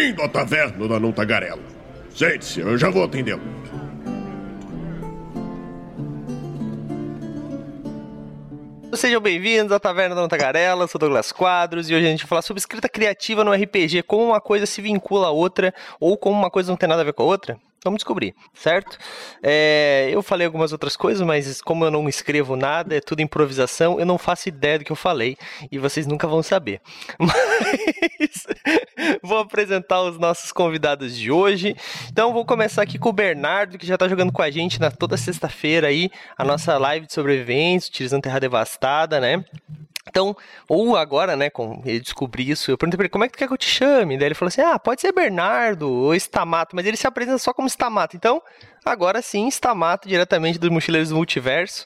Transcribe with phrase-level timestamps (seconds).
[0.00, 1.60] Bem-vindo à taverna da Não Tagarela.
[2.08, 3.42] Sente-se, eu já vou atendê-lo.
[8.94, 12.40] Sejam bem-vindos à Taverna da Tagarela, sou Douglas Quadros e hoje a gente vai falar
[12.40, 16.50] sobre escrita criativa no RPG, como uma coisa se vincula à outra ou como uma
[16.50, 17.60] coisa não tem nada a ver com a outra.
[17.82, 18.98] Vamos descobrir, certo?
[19.42, 23.98] É, eu falei algumas outras coisas, mas como eu não escrevo nada, é tudo improvisação,
[23.98, 25.36] eu não faço ideia do que eu falei
[25.72, 26.80] e vocês nunca vão saber.
[27.18, 28.46] Mas
[29.22, 31.74] vou apresentar os nossos convidados de hoje.
[32.10, 34.90] Então vou começar aqui com o Bernardo, que já está jogando com a gente na
[34.90, 39.44] toda sexta-feira aí, a nossa live de sobreviventes, utilizando Terra Devastada, né?
[40.10, 40.36] Então,
[40.68, 43.38] ou agora, né, com ele descobrir isso, eu perguntei pra ele, como é que tu
[43.38, 44.18] quer que eu te chame?
[44.18, 47.54] Daí ele falou assim, ah, pode ser Bernardo ou Stamato, mas ele se apresenta só
[47.54, 48.16] como Stamato.
[48.16, 48.42] Então,
[48.84, 51.84] agora sim, Stamato, diretamente dos Mochileiros do Multiverso.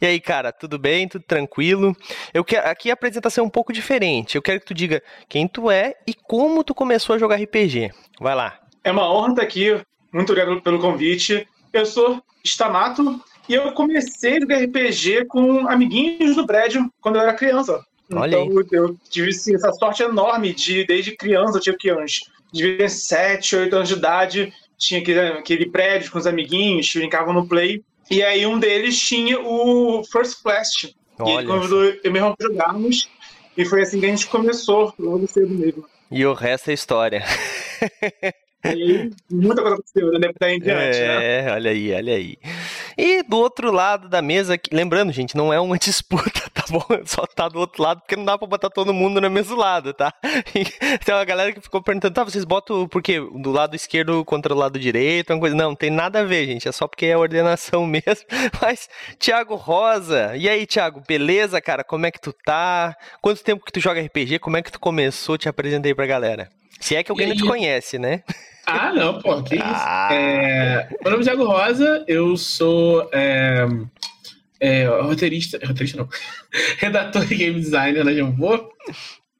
[0.00, 1.06] E aí, cara, tudo bem?
[1.06, 1.94] Tudo tranquilo?
[2.32, 4.36] Eu quero, aqui a apresentação é um pouco diferente.
[4.36, 7.90] Eu quero que tu diga quem tu é e como tu começou a jogar RPG.
[8.18, 8.58] Vai lá.
[8.82, 9.78] É uma honra estar aqui.
[10.10, 11.46] Muito obrigado pelo convite.
[11.72, 17.34] Eu sou Stamato, e eu comecei jogar RPG com amiguinhos do prédio quando eu era
[17.34, 17.80] criança.
[18.12, 18.66] Olha então aí.
[18.72, 22.20] eu tive assim, essa sorte enorme de, desde criança, eu tinha que uns
[22.52, 27.46] de 7, 8 anos de idade, tinha aquele, aquele prédio com os amiguinhos, brincavam no
[27.46, 27.82] play.
[28.10, 30.94] E aí um deles tinha o First Class.
[31.18, 31.30] Olha.
[31.30, 33.08] E ele convidou eu mesmo para jogarmos.
[33.56, 35.84] E foi assim que a gente começou, logo cedo mesmo.
[36.10, 37.24] E o resto é história.
[38.64, 40.28] E aí, muita coisa aconteceu, né?
[40.40, 41.52] Daí em diante, é, né?
[41.52, 42.36] olha aí, olha aí.
[42.96, 46.84] E do outro lado da mesa, lembrando, gente, não é uma disputa, tá bom?
[47.04, 49.92] Só tá do outro lado porque não dá pra botar todo mundo no mesmo lado,
[49.92, 50.12] tá?
[51.04, 53.20] Tem uma galera que ficou perguntando, tá, vocês botam por quê?
[53.20, 55.54] Do lado esquerdo contra o lado direito, uma coisa.
[55.54, 56.68] Não, não tem nada a ver, gente.
[56.68, 58.24] É só porque é a ordenação mesmo.
[58.60, 58.88] Mas,
[59.18, 61.84] Thiago Rosa, e aí, Thiago, beleza, cara?
[61.84, 62.96] Como é que tu tá?
[63.20, 64.38] Quanto tempo que tu joga RPG?
[64.38, 65.36] Como é que tu começou?
[65.36, 66.48] Te apresentei pra galera.
[66.80, 68.22] Se é que alguém não te conhece, né?
[68.66, 69.64] Ah, não, pô, que isso.
[69.64, 70.08] Ah.
[70.12, 73.64] É, meu nome é Thiago Rosa, eu sou é,
[74.58, 76.08] é, roteirista, roteirista não,
[76.78, 78.68] redator e game designer na Jambô.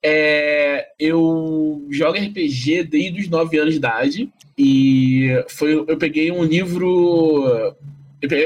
[0.00, 6.44] É, eu jogo RPG desde os 9 anos de idade e foi, eu peguei um
[6.44, 7.75] livro,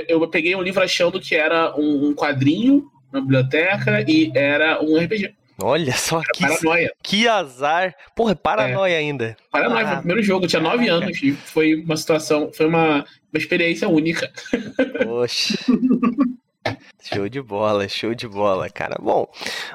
[0.09, 4.97] eu peguei, um livro achando que era um, um quadrinho na biblioteca e era um
[4.97, 5.35] RPG.
[5.63, 6.93] Olha só que, Paranoia.
[7.03, 7.95] que azar.
[8.15, 9.37] Porra, é paranoia ainda.
[9.51, 13.05] Paranoia, foi o primeiro jogo, eu tinha 9 anos e foi uma situação, foi uma,
[13.33, 14.31] uma experiência única.
[15.05, 15.59] Poxa.
[17.03, 18.97] Show de bola, show de bola, cara.
[19.01, 19.27] Bom,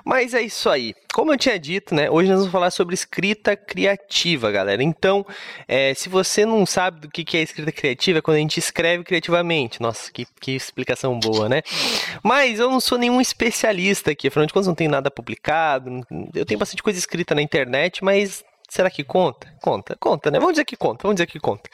[0.03, 0.93] mas é isso aí.
[1.13, 2.09] Como eu tinha dito, né?
[2.09, 4.83] Hoje nós vamos falar sobre escrita criativa, galera.
[4.83, 5.25] Então,
[5.67, 9.03] é, se você não sabe do que é escrita criativa, é quando a gente escreve
[9.03, 9.81] criativamente.
[9.81, 11.63] Nossa, que, que explicação boa, né?
[12.21, 16.05] Mas eu não sou nenhum especialista aqui, afinal de contas, não tenho nada publicado.
[16.33, 18.43] Eu tenho bastante coisa escrita na internet, mas
[18.75, 19.47] Será que conta?
[19.61, 20.37] Conta, conta, né?
[20.37, 21.69] Vamos dizer que conta, vamos dizer que conta.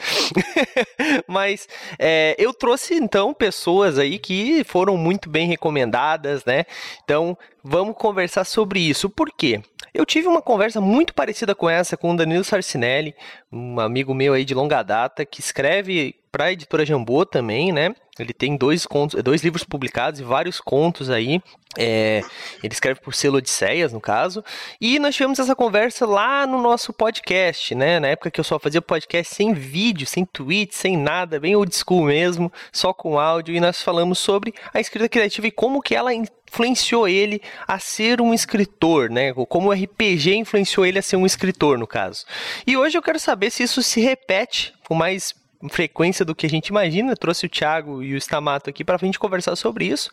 [1.27, 1.67] Mas
[1.97, 6.63] é, eu trouxe então pessoas aí que foram muito bem recomendadas, né?
[7.03, 9.09] Então vamos conversar sobre isso.
[9.09, 9.63] Por quê?
[9.91, 13.15] Eu tive uma conversa muito parecida com essa com o Danilo Sarcinelli,
[13.51, 17.93] um amigo meu aí de longa data, que escreve para a editora Jambô também, né?
[18.17, 21.41] Ele tem dois contos, dois livros publicados e vários contos aí.
[21.77, 22.21] É,
[22.61, 24.43] ele escreve por selo Odisseias, no caso.
[24.79, 27.99] E nós tivemos essa conversa lá no nosso podcast, né?
[27.99, 31.73] Na época que eu só fazia podcast sem vídeo, sem tweet, sem nada, bem old
[31.75, 33.55] school mesmo, só com áudio.
[33.55, 38.21] E nós falamos sobre a escrita criativa e como que ela influenciou ele a ser
[38.21, 39.33] um escritor, né?
[39.33, 42.25] Como o RPG influenciou ele a ser um escritor, no caso.
[42.67, 45.33] E hoje eu quero saber se isso se repete com mais
[45.69, 47.11] frequência do que a gente imagina.
[47.11, 50.09] Eu trouxe o Thiago e o Stamato aqui para a gente conversar sobre isso.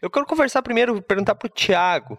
[0.00, 2.18] Eu quero conversar primeiro, perguntar para o Thiago.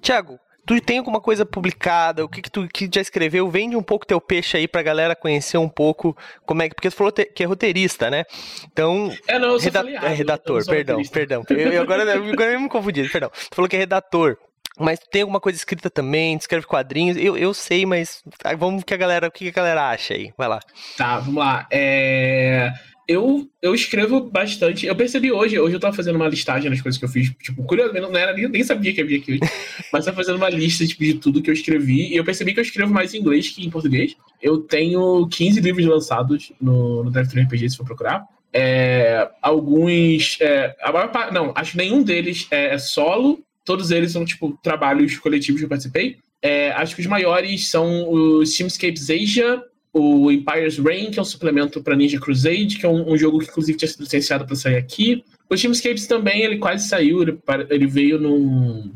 [0.00, 2.24] Thiago, tu tem alguma coisa publicada?
[2.24, 3.48] O que, que tu que já escreveu?
[3.48, 6.74] Vende um pouco teu peixe aí pra galera conhecer um pouco como é que.
[6.74, 8.24] Porque tu falou te, que é roteirista, né?
[8.64, 9.12] Então.
[9.28, 11.44] É, não, eu falei errado, é redator, eu perdão, perdão.
[11.48, 13.30] Eu, eu agora, eu, agora eu me confundi, perdão.
[13.30, 14.36] Tu falou que é redator.
[14.78, 17.16] Mas tem alguma coisa escrita também, escreve quadrinhos.
[17.16, 20.32] Eu, eu sei, mas ah, vamos que a galera, o que a galera acha aí?
[20.36, 20.60] Vai lá.
[20.96, 21.66] Tá, vamos lá.
[21.70, 22.72] É,
[23.08, 24.84] Eu, eu escrevo bastante.
[24.84, 27.32] Eu percebi hoje, hoje eu tava fazendo uma listagem das coisas que eu fiz.
[27.40, 29.40] Tipo, curiosamente, não era, nem, nem sabia que havia aqui hoje.
[29.92, 32.12] mas tava fazendo uma lista tipo, de tudo que eu escrevi.
[32.12, 34.16] E eu percebi que eu escrevo mais em inglês que em português.
[34.42, 38.24] Eu tenho 15 livros lançados no, no Drive RPG, se for procurar.
[38.52, 40.38] É, alguns.
[40.40, 41.32] é, a maior parte.
[41.32, 43.38] Não, acho que nenhum deles é, é solo.
[43.66, 46.16] Todos eles são, tipo, trabalhos coletivos que eu participei.
[46.40, 51.24] É, acho que os maiores são o Steamscapes Asia, o Empire's Reign, que é um
[51.24, 54.54] suplemento para Ninja Crusade, que é um, um jogo que inclusive tinha sido licenciado para
[54.54, 55.24] sair aqui.
[55.50, 57.38] O Steamscapes também, ele quase saiu, ele,
[57.70, 58.92] ele veio num,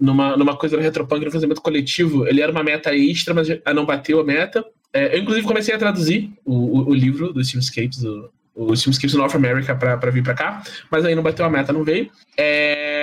[0.00, 2.26] numa, numa coisa no Retropunk, no financiamento coletivo.
[2.26, 4.64] Ele era uma meta extra, mas não bateu a meta.
[4.92, 9.14] É, eu, inclusive, comecei a traduzir o, o, o livro dos Simscapes, o, o Simscapes
[9.14, 12.10] North America, para vir para cá, mas aí não bateu a meta, não veio.
[12.36, 12.95] É,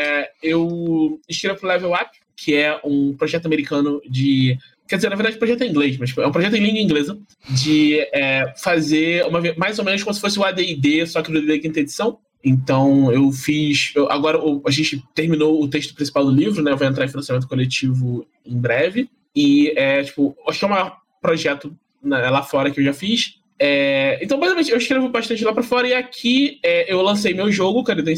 [0.44, 4.58] eu escrevo pro Level Up, que é um projeto americano de
[4.88, 6.80] Quer dizer, na verdade, o projeto é em inglês, mas é um projeto em língua
[6.80, 7.18] inglesa
[7.50, 11.40] de é, fazer uma, mais ou menos como se fosse o ADD, só que do
[11.40, 12.20] ADD quinta edição.
[12.44, 13.94] Então, eu fiz.
[13.96, 16.76] Eu, agora, a gente terminou o texto principal do livro, né?
[16.76, 19.10] Vai entrar em financiamento coletivo em breve.
[19.34, 21.74] E é, tipo, acho que é o maior projeto
[22.04, 23.40] né, lá fora que eu já fiz.
[23.58, 25.88] É, então, basicamente, eu escrevo bastante lá para fora.
[25.88, 28.12] E aqui é, eu lancei meu jogo, Karidan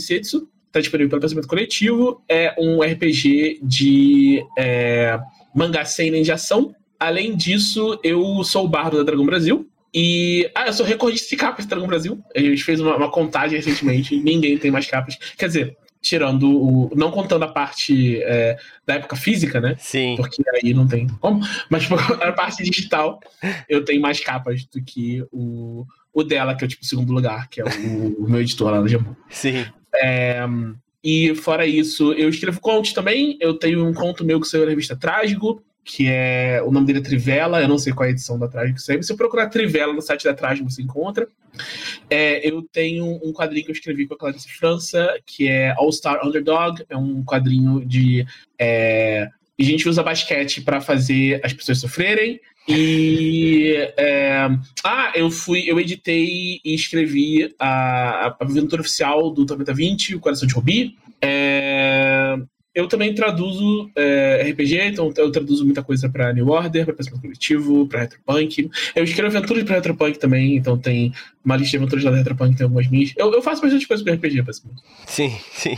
[0.75, 0.75] Setsu.
[0.75, 2.22] Tá disponível pelo pensamento coletivo.
[2.27, 5.18] É um RPG de é,
[5.56, 6.75] mangá seinen de ação.
[7.00, 9.68] Além disso, eu sou o bardo da Dragão Brasil.
[9.94, 10.50] E.
[10.54, 12.22] Ah, eu sou recordista de capas da Dragão Brasil.
[12.36, 14.16] A gente fez uma, uma contagem recentemente.
[14.19, 15.18] ninguém tem mais capas.
[15.38, 16.92] Quer dizer, tirando o.
[16.95, 19.75] Não contando a parte é, da época física, né?
[19.80, 20.16] Sim.
[20.18, 21.42] Porque aí não tem como.
[21.69, 21.88] Mas
[22.21, 23.19] a parte digital,
[23.69, 27.48] eu tenho mais capas do que o, o dela, que é o tipo segundo lugar,
[27.50, 29.16] que é o, o meu editor lá no Jambu.
[29.30, 29.66] Sim.
[30.01, 30.45] É,
[31.03, 33.38] e fora isso, eu escrevo contos também.
[33.39, 36.62] Eu tenho um conto meu que saiu na revista Trágico que é.
[36.63, 39.03] O nome dele é Trivela, eu não sei qual é a edição da Trágico sempre.
[39.03, 41.27] Se você procurar Trivela no site da Trágico, você encontra.
[42.09, 45.92] É, eu tenho um quadrinho que eu escrevi com a Clarice França, que é All
[45.92, 48.25] Star Underdog, é um quadrinho de.
[48.59, 52.42] É, a gente usa basquete para fazer as pessoas sofrerem.
[52.67, 54.50] E é,
[54.83, 60.19] ah, eu fui, eu editei e escrevi a, a aventura oficial do Tormenta 20, o
[60.19, 60.97] Coração de Rubi.
[61.21, 62.38] É,
[62.75, 67.21] eu também traduzo é, RPG, então eu traduzo muita coisa para New Order, para Pensamento
[67.21, 68.69] Coletivo, para Retropunk.
[68.94, 71.13] Eu escrevo aventuras para Retropunk também, então tem
[71.44, 73.13] uma lista de aventuras da Retropunk, tem algumas minhas.
[73.15, 74.83] Eu, eu faço bastante coisa com RPG, basicamente.
[75.07, 75.77] Sim, sim.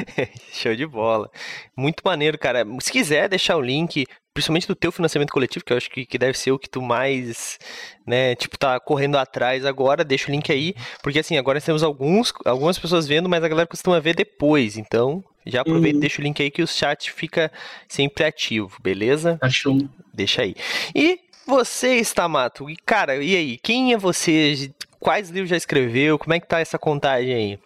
[0.54, 1.30] Show de bola.
[1.76, 2.64] Muito maneiro, cara.
[2.80, 4.06] Se quiser deixar o link,
[4.38, 6.80] principalmente do teu financiamento coletivo, que eu acho que, que deve ser o que tu
[6.80, 7.58] mais,
[8.06, 11.82] né, tipo, tá correndo atrás agora, deixa o link aí, porque assim, agora nós temos
[11.82, 16.00] alguns, algumas pessoas vendo, mas a galera costuma ver depois, então já aproveita e uhum.
[16.00, 17.50] deixa o link aí que o chat fica
[17.88, 19.38] sempre ativo, beleza?
[19.40, 19.76] Achou.
[20.14, 20.54] Deixa aí.
[20.94, 23.58] E você, Stamato, cara, e aí?
[23.58, 24.70] Quem é você?
[25.00, 26.16] Quais livros já escreveu?
[26.16, 27.58] Como é que tá essa contagem aí?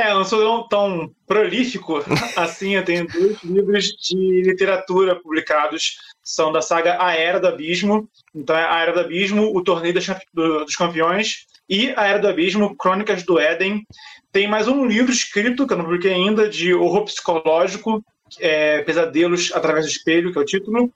[0.00, 2.02] É, eu não sou tão prolífico
[2.34, 8.08] assim, eu tenho dois livros de literatura publicados, são da saga A Era do Abismo,
[8.34, 12.74] então é A Era do Abismo, O Torneio dos Campeões, e A Era do Abismo,
[12.76, 13.86] Crônicas do Éden,
[14.32, 18.02] tem mais um livro escrito, que eu não publiquei ainda, de horror psicológico,
[18.38, 20.90] é, Pesadelos através do Espelho, que é o título.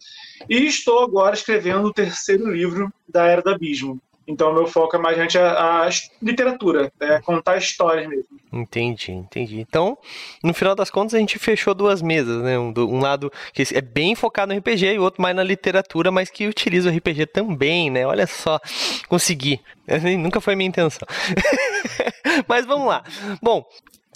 [0.49, 4.01] E estou agora escrevendo o terceiro livro da Era do Abismo.
[4.27, 5.89] Então, meu foco é mais gente a, a
[6.23, 8.25] literatura, é contar histórias mesmo.
[8.53, 9.61] Entendi, entendi.
[9.61, 9.99] Então,
[10.43, 12.59] no final das contas, a gente fechou duas mesas, né?
[12.59, 16.11] Um, um lado que é bem focado no RPG e o outro mais na literatura,
[16.11, 18.07] mas que utiliza o RPG também, né?
[18.07, 18.59] Olha só,
[19.09, 19.61] consegui.
[20.19, 21.07] Nunca foi minha intenção.
[22.49, 23.03] mas vamos lá.
[23.43, 23.65] Bom,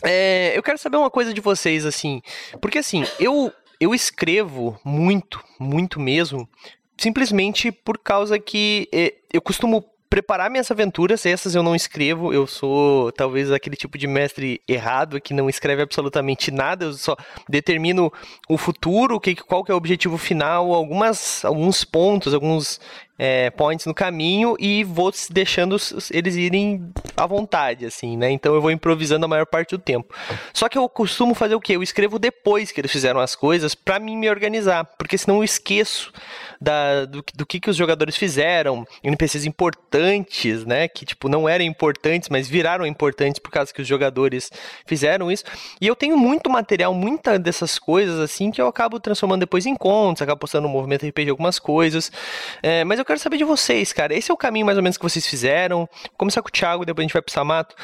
[0.04, 2.22] é, eu quero saber uma coisa de vocês, assim,
[2.60, 6.48] porque assim, eu, eu escrevo muito, muito mesmo,
[6.96, 12.46] simplesmente por causa que é, eu costumo preparar minhas aventuras, essas eu não escrevo, eu
[12.46, 17.16] sou talvez aquele tipo de mestre errado que não escreve absolutamente nada, eu só
[17.48, 18.12] determino
[18.48, 22.80] o futuro, que, qual que é o objetivo final, algumas, alguns pontos, alguns
[23.18, 25.76] é, points no caminho e vou deixando
[26.12, 28.30] eles irem à vontade, assim, né?
[28.30, 30.14] Então eu vou improvisando a maior parte do tempo.
[30.52, 31.74] Só que eu costumo fazer o quê?
[31.74, 35.44] Eu escrevo depois que eles fizeram as coisas para mim me organizar, porque senão eu
[35.44, 36.12] esqueço
[36.60, 40.86] da, do, do que, que os jogadores fizeram, NPCs importantes, né?
[40.86, 44.50] Que, tipo, não eram importantes, mas viraram importantes por causa que os jogadores
[44.86, 45.44] fizeram isso.
[45.80, 49.74] E eu tenho muito material, muita dessas coisas, assim, que eu acabo transformando depois em
[49.74, 52.12] contos, acabo postando no movimento RPG algumas coisas.
[52.62, 54.14] É, mas eu quero saber de vocês, cara.
[54.14, 55.78] Esse é o caminho mais ou menos que vocês fizeram.
[55.78, 57.74] Vou começar com o Thiago, depois a gente vai pro Samato.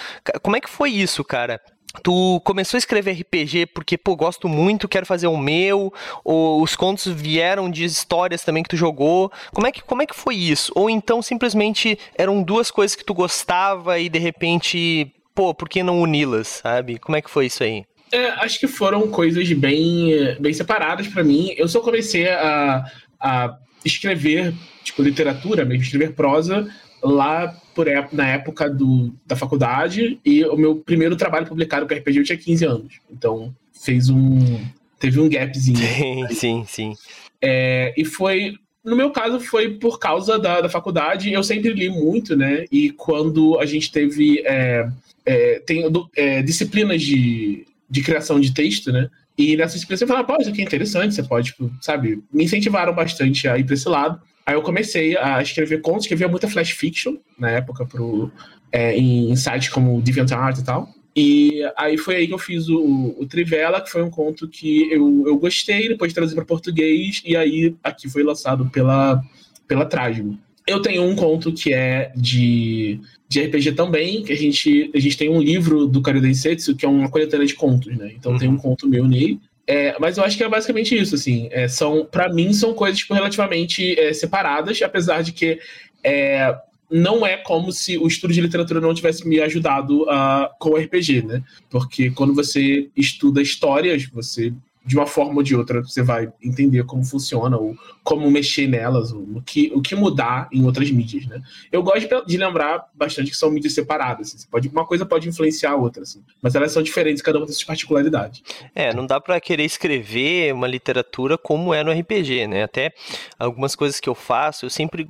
[0.42, 1.60] Como é que foi isso, cara?
[2.02, 5.92] Tu começou a escrever RPG porque, pô, gosto muito, quero fazer o meu,
[6.24, 9.32] ou os contos vieram de histórias também que tu jogou.
[9.52, 10.72] Como é que, como é que foi isso?
[10.74, 15.82] Ou então simplesmente eram duas coisas que tu gostava e de repente, pô, por que
[15.82, 16.98] não uni-las, sabe?
[16.98, 17.84] Como é que foi isso aí?
[18.12, 21.54] É, acho que foram coisas bem, bem separadas para mim.
[21.56, 22.84] Eu só comecei a,
[23.20, 24.52] a escrever,
[24.84, 26.68] tipo, literatura mesmo, escrever prosa
[27.02, 32.18] lá por, na época do, da faculdade e o meu primeiro trabalho publicado com RPG
[32.18, 32.94] eu tinha 15 anos.
[33.10, 34.64] Então fez um.
[34.98, 35.76] Teve um gapzinho.
[35.76, 36.94] Sim, sim, sim.
[37.42, 38.54] É, e foi.
[38.82, 41.32] No meu caso, foi por causa da, da faculdade.
[41.32, 42.64] Eu sempre li muito, né?
[42.70, 44.42] E quando a gente teve.
[44.46, 44.88] É,
[45.26, 45.84] é, tem
[46.16, 49.08] é, disciplinas de, de criação de texto, né?
[49.36, 52.22] E nessa disciplina você fala, pô, isso aqui é interessante, você pode, tipo, sabe?
[52.32, 54.20] Me incentivaram bastante a ir para esse lado.
[54.46, 58.30] Aí eu comecei a escrever contos, escrevia muita flash fiction na época pro,
[58.70, 60.88] é, em sites como DeviantArt e tal.
[61.16, 64.90] E aí foi aí que eu fiz o, o Trivela, que foi um conto que
[64.90, 69.22] eu, eu gostei, depois trazer para português, e aí aqui foi lançado pela,
[69.68, 70.36] pela Trágico.
[70.66, 72.98] Eu tenho um conto que é de,
[73.28, 76.84] de RPG também, que a gente, a gente tem um livro do Kari Densetsu, que
[76.84, 78.12] é uma coletânea de contos, né?
[78.16, 78.38] Então uhum.
[78.38, 79.38] tem um conto meu nele.
[79.66, 81.48] É, mas eu acho que é basicamente isso, assim.
[81.50, 85.58] É, são, para mim, são coisas tipo, relativamente é, separadas, apesar de que
[86.02, 86.54] é,
[86.90, 90.76] não é como se o estudo de literatura não tivesse me ajudado uh, com o
[90.76, 91.42] RPG, né?
[91.70, 94.52] Porque quando você estuda histórias, você
[94.84, 99.12] de uma forma ou de outra você vai entender como funciona ou como mexer nelas,
[99.12, 101.40] o que, o que mudar em outras mídias, né?
[101.72, 105.72] Eu gosto de lembrar bastante que são mídias separadas, assim, pode, uma coisa pode influenciar
[105.72, 108.42] a outra, assim, mas elas são diferentes, cada uma tem suas particularidades.
[108.74, 112.64] É, não dá para querer escrever uma literatura como é no RPG, né?
[112.64, 112.92] Até
[113.38, 115.06] algumas coisas que eu faço, eu sempre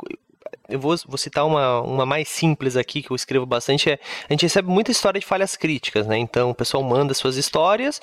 [0.69, 4.33] eu vou, vou citar uma, uma mais simples aqui, que eu escrevo bastante, é, a
[4.33, 6.16] gente recebe muita história de falhas críticas, né?
[6.19, 8.00] Então o pessoal manda suas histórias,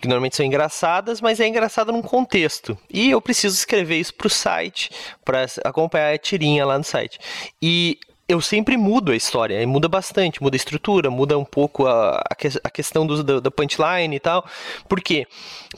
[0.00, 2.76] que normalmente são engraçadas, mas é engraçada num contexto.
[2.90, 4.90] E eu preciso escrever isso para o site,
[5.24, 7.18] para acompanhar a tirinha lá no site.
[7.60, 7.98] E
[8.28, 12.22] eu sempre mudo a história, e muda bastante, muda a estrutura, muda um pouco a,
[12.64, 14.44] a, questão do, da, da punchline e tal.
[14.88, 15.26] Por quê?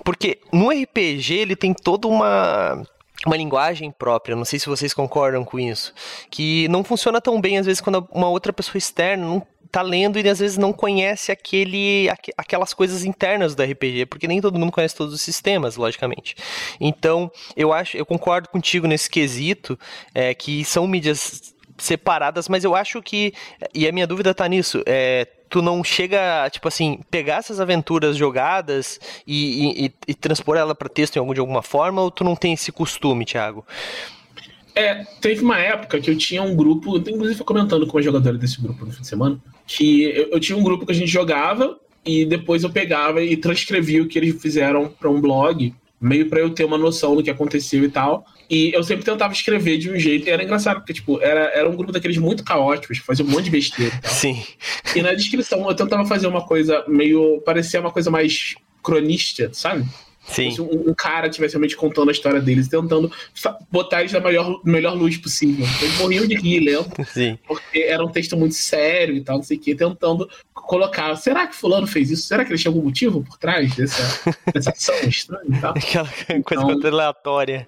[0.04, 2.82] Porque no RPG ele tem toda uma
[3.24, 5.92] uma linguagem própria, não sei se vocês concordam com isso,
[6.30, 9.46] que não funciona tão bem às vezes quando uma outra pessoa externa não
[9.76, 14.40] tá lendo e às vezes não conhece aquele, aquelas coisas internas do RPG, porque nem
[14.40, 16.34] todo mundo conhece todos os sistemas, logicamente.
[16.80, 19.78] Então, eu acho, eu concordo contigo nesse quesito,
[20.14, 23.34] é, que são mídias separadas, mas eu acho que,
[23.74, 28.16] e a minha dúvida tá nisso, é, tu não chega, tipo assim, pegar essas aventuras
[28.16, 32.24] jogadas e, e, e transpor ela para texto em algum, de alguma forma, ou tu
[32.24, 33.62] não tem esse costume, Thiago?
[34.74, 38.58] É, teve uma época que eu tinha um grupo, inclusive comentando com uma jogadora desse
[38.58, 41.78] grupo no fim de semana, que eu, eu tinha um grupo que a gente jogava
[42.04, 46.40] e depois eu pegava e transcrevia o que eles fizeram para um blog meio para
[46.40, 48.24] eu ter uma noção do que aconteceu e tal.
[48.48, 51.68] E eu sempre tentava escrever de um jeito, e era engraçado, porque, tipo, era, era
[51.68, 54.12] um grupo daqueles muito caóticos, que fazia um monte de besteira e tal.
[54.12, 54.42] Sim.
[54.94, 57.40] E na descrição eu tentava fazer uma coisa meio.
[57.44, 59.84] parecia uma coisa mais cronista, sabe?
[60.28, 60.50] Sim.
[60.50, 63.10] Se um, um, cara tivesse realmente contando a história deles, tentando
[63.70, 65.66] botar eles na melhor, melhor luz possível.
[65.80, 67.38] Eles morriam de rir lendo, Sim.
[67.46, 71.14] porque era um texto muito sério e tal, não sei o quê, tentando colocar.
[71.16, 72.26] Será que Fulano fez isso?
[72.26, 75.70] Será que ele tinha algum motivo por trás dessa, dessa ação estranha e tal?
[75.70, 77.66] Aquela coisa então, aleatória.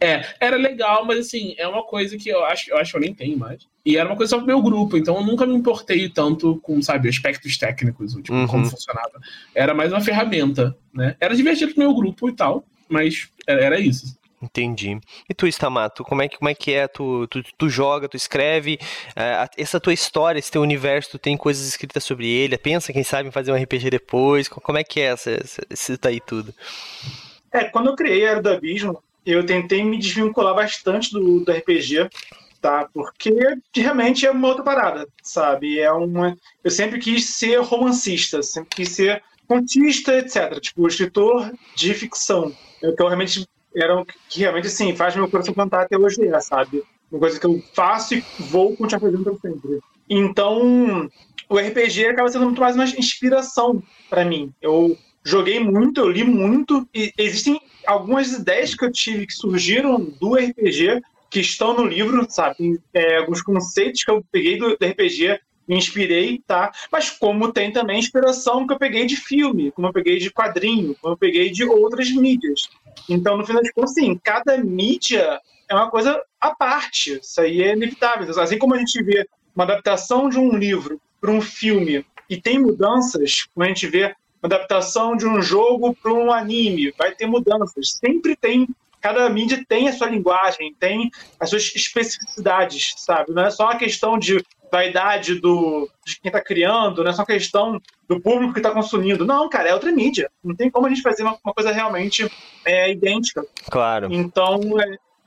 [0.00, 3.00] É, era legal, mas assim, é uma coisa que eu acho, eu acho que eu
[3.00, 3.66] nem tenho mais.
[3.84, 6.82] E era uma coisa só pro meu grupo, então eu nunca me importei tanto com,
[6.82, 8.46] sabe, aspectos técnicos, tipo, uhum.
[8.46, 9.20] como funcionava.
[9.54, 11.16] Era mais uma ferramenta, né?
[11.20, 14.16] Era divertido pro meu grupo e tal, mas era, era isso.
[14.42, 15.00] Entendi.
[15.28, 16.86] E tu, Stamato, como é que, como é, que é?
[16.86, 18.78] Tu, tu, tu joga, tu escreve,
[19.10, 23.02] uh, essa tua história, esse teu universo, tu tem coisas escritas sobre ele, pensa, quem
[23.02, 26.52] sabe, em fazer um RPG depois, como é que é essa, essa, esse daí tudo?
[27.50, 31.52] É, quando eu criei a Era do Abismo, eu tentei me desvincular bastante do, do
[31.52, 32.08] RPG,
[32.60, 32.88] tá?
[32.94, 33.30] Porque
[33.74, 35.80] realmente é uma outra parada, sabe?
[35.80, 36.36] É uma.
[36.62, 40.60] Eu sempre quis ser romancista, sempre quis ser contista, etc.
[40.60, 42.52] Tipo, escritor de ficção.
[42.82, 46.82] Então, realmente, era o que realmente, assim, faz meu coração cantar até hoje, é, sabe?
[47.10, 49.80] Uma coisa que eu faço e vou continuar fazendo para sempre.
[50.08, 51.08] Então,
[51.48, 54.52] o RPG acaba sendo muito mais uma inspiração para mim.
[54.62, 60.00] Eu joguei muito, eu li muito, e existem algumas ideias que eu tive que surgiram
[60.04, 62.80] do RPG que estão no livro, sabe?
[62.94, 66.70] É, alguns conceitos que eu peguei do, do RPG, me inspirei, tá?
[66.90, 70.94] Mas como tem também inspiração que eu peguei de filme, como eu peguei de quadrinho,
[71.00, 72.68] como eu peguei de outras mídias.
[73.08, 77.18] Então, no final de contas, sim, cada mídia é uma coisa à parte.
[77.20, 78.28] Isso aí é inevitável.
[78.40, 82.58] Assim como a gente vê uma adaptação de um livro para um filme e tem
[82.58, 84.14] mudanças, como a gente vê
[84.46, 87.98] adaptação de um jogo para um anime, vai ter mudanças.
[88.04, 88.68] Sempre tem,
[89.00, 93.32] cada mídia tem a sua linguagem, tem as suas especificidades, sabe?
[93.32, 97.22] Não é só uma questão de vaidade do, de quem está criando, não é só
[97.22, 99.24] uma questão do público que está consumindo.
[99.24, 100.30] Não, cara, é outra mídia.
[100.42, 102.30] Não tem como a gente fazer uma, uma coisa realmente
[102.64, 103.44] é, idêntica.
[103.70, 104.08] Claro.
[104.10, 104.60] Então,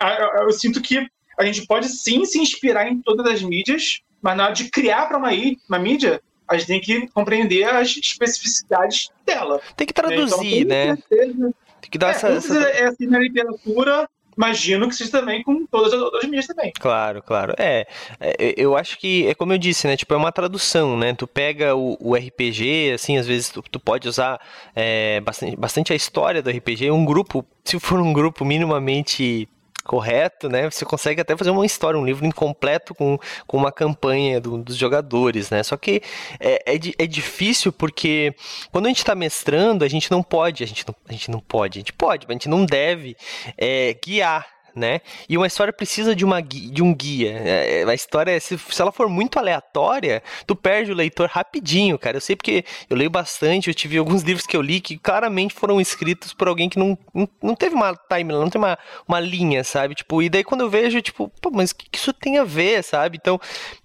[0.02, 1.08] é, eu sinto que
[1.38, 5.08] a gente pode sim se inspirar em todas as mídias, mas na hora de criar
[5.08, 5.30] para uma,
[5.70, 9.62] uma mídia, a gente tem que compreender as especificidades dela.
[9.78, 10.90] Tem que traduzir, né?
[10.90, 11.52] Então, tem né?
[11.80, 12.58] Tem que dar é, essa, essa...
[12.58, 16.72] É assim na literatura, imagino que seja também com todas as outras mídias também.
[16.80, 17.54] Claro, claro.
[17.58, 17.86] É,
[18.20, 19.96] é, eu acho que é como eu disse, né?
[19.96, 21.14] Tipo, é uma tradução, né?
[21.14, 24.42] Tu pega o, o RPG, assim, às vezes tu, tu pode usar
[24.76, 26.90] é, bastante, bastante a história do RPG.
[26.90, 29.48] Um grupo, se for um grupo minimamente
[29.82, 30.70] correto, né?
[30.70, 33.18] Você consegue até fazer uma história, um livro incompleto com,
[33.48, 35.64] com uma campanha do, dos jogadores, né?
[35.64, 36.02] Só que
[36.40, 38.34] é, é, é, difícil porque
[38.72, 41.40] quando a gente está mestrando, a gente não pode, a gente não, a gente não
[41.40, 43.16] pode, a gente pode, mas a gente não deve
[43.58, 45.02] é, guiar né?
[45.28, 47.32] E uma história precisa de, uma, de um guia.
[47.32, 52.18] É, a história, se, se ela for muito aleatória, tu perde o leitor rapidinho, cara.
[52.18, 55.54] Eu sei porque eu leio bastante, eu tive alguns livros que eu li que claramente
[55.54, 59.20] foram escritos por alguém que não, não, não teve uma timeline, não tem uma, uma
[59.20, 59.96] linha, sabe?
[59.96, 62.44] Tipo, e daí quando eu vejo, tipo, pô, mas o que, que isso tem a
[62.44, 63.18] ver, sabe?
[63.20, 63.40] Então,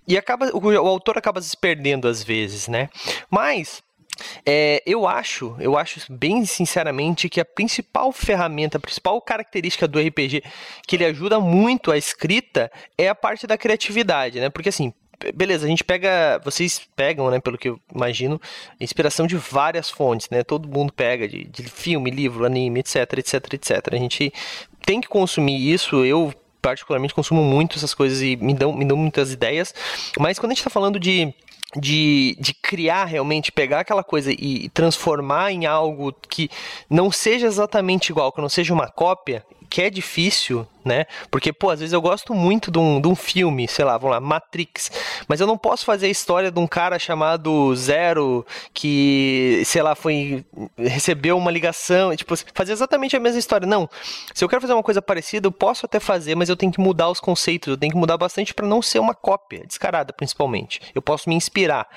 [0.06, 2.88] e acaba, o, o autor acaba se perdendo às vezes, né?
[3.30, 3.82] Mas
[4.46, 9.98] é, eu acho, eu acho bem sinceramente que a principal ferramenta, a principal característica do
[9.98, 10.42] RPG
[10.86, 14.50] que ele ajuda muito a escrita é a parte da criatividade, né?
[14.50, 14.92] Porque assim,
[15.34, 18.40] beleza, a gente pega, vocês pegam, né, pelo que eu imagino,
[18.80, 20.42] inspiração de várias fontes, né?
[20.42, 23.70] Todo mundo pega de, de filme, livro, anime, etc, etc, etc.
[23.92, 24.32] A gente
[24.84, 26.04] tem que consumir isso.
[26.04, 29.74] Eu particularmente consumo muito essas coisas e me dão, me dão muitas ideias.
[30.18, 31.34] Mas quando a gente está falando de
[31.76, 36.50] de, de criar realmente, pegar aquela coisa e transformar em algo que
[36.88, 41.06] não seja exatamente igual, que não seja uma cópia, que é difícil, né?
[41.30, 44.14] Porque, pô, às vezes eu gosto muito de um, de um filme, sei lá, vamos
[44.14, 44.90] lá, Matrix,
[45.28, 49.94] mas eu não posso fazer a história de um cara chamado Zero que, sei lá,
[49.94, 50.44] foi
[50.76, 53.66] recebeu uma ligação, tipo, fazer exatamente a mesma história.
[53.66, 53.88] Não.
[54.34, 56.80] Se eu quero fazer uma coisa parecida, eu posso até fazer, mas eu tenho que
[56.80, 60.80] mudar os conceitos, eu tenho que mudar bastante para não ser uma cópia, descarada principalmente.
[60.94, 61.88] Eu posso me inspirar.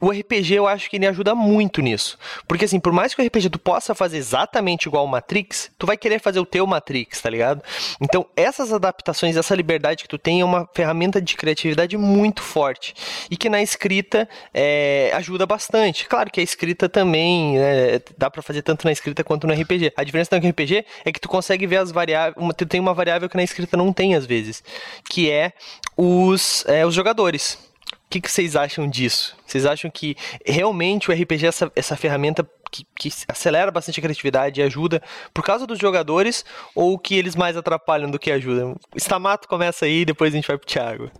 [0.00, 2.18] O RPG eu acho que ele ajuda muito nisso.
[2.46, 5.86] Porque assim, por mais que o RPG tu possa fazer exatamente igual ao Matrix, tu
[5.86, 7.62] vai querer fazer o teu Matrix, tá ligado?
[8.00, 12.94] Então, essas adaptações, essa liberdade que tu tem é uma ferramenta de criatividade muito forte
[13.30, 16.06] e que na escrita é, ajuda bastante.
[16.06, 19.92] Claro que a escrita também né, dá para fazer tanto na escrita quanto no RPG.
[19.96, 23.28] A diferença no RPG é que tu consegue ver as variáveis, tu tem uma variável
[23.28, 24.62] que na escrita não tem às vezes,
[25.08, 25.52] que é
[25.96, 27.58] os, é, os jogadores.
[27.92, 29.36] O que, que vocês acham disso?
[29.46, 34.02] Vocês acham que realmente o RPG é essa, essa ferramenta que, que, acelera bastante a
[34.02, 35.02] criatividade e ajuda
[35.34, 38.76] por causa dos jogadores ou que eles mais atrapalham do que ajudam?
[38.96, 41.10] Stamato começa aí, depois a gente vai pro Thiago.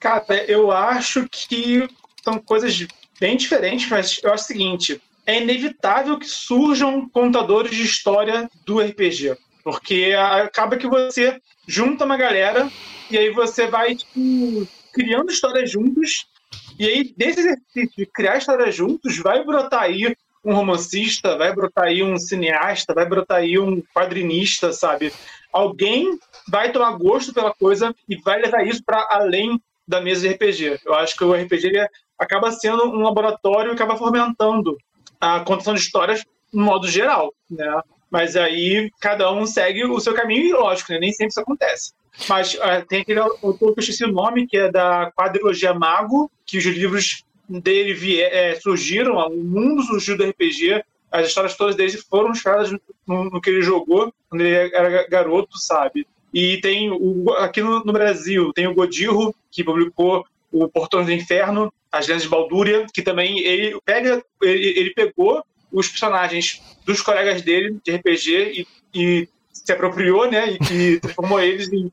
[0.00, 1.88] Cara, eu acho que
[2.22, 2.86] são coisas
[3.18, 8.80] bem diferentes, mas eu acho o seguinte: é inevitável que surjam contadores de história do
[8.80, 9.36] RPG.
[9.62, 12.70] Porque acaba que você junta uma galera
[13.10, 16.26] e aí você vai tipo, criando histórias juntos.
[16.78, 20.14] E aí, desse exercício de criar histórias juntos, vai brotar aí
[20.44, 25.12] um romancista, vai brotar aí um cineasta, vai brotar aí um quadrinista, sabe?
[25.52, 30.34] Alguém vai tomar gosto pela coisa e vai levar isso para além da mesa de
[30.34, 30.80] RPG.
[30.84, 31.86] Eu acho que o RPG
[32.18, 34.76] acaba sendo um laboratório e acaba fomentando
[35.20, 37.80] a contação de histórias no modo geral, né?
[38.10, 40.98] Mas aí cada um segue o seu caminho e lógico, né?
[41.00, 41.92] nem sempre isso acontece.
[42.28, 46.30] Mas uh, tem aquele autor que eu esqueci o nome, que é da quadrilogia Mago,
[46.46, 51.76] que os livros dele vier, é, surgiram, o mundo surgiu do RPG, as histórias todas
[51.76, 52.72] dele foram inspiradas
[53.06, 56.06] no, no, que ele jogou quando ele era garoto, sabe?
[56.32, 61.12] E tem o, aqui no, no, Brasil, tem o Godirro, que publicou o Portões do
[61.12, 67.00] Inferno, As Lendas de Baldúria, que também ele pega, ele, ele pegou os personagens dos
[67.00, 71.92] colegas dele de RPG e, e se apropriou, né, e, e transformou eles em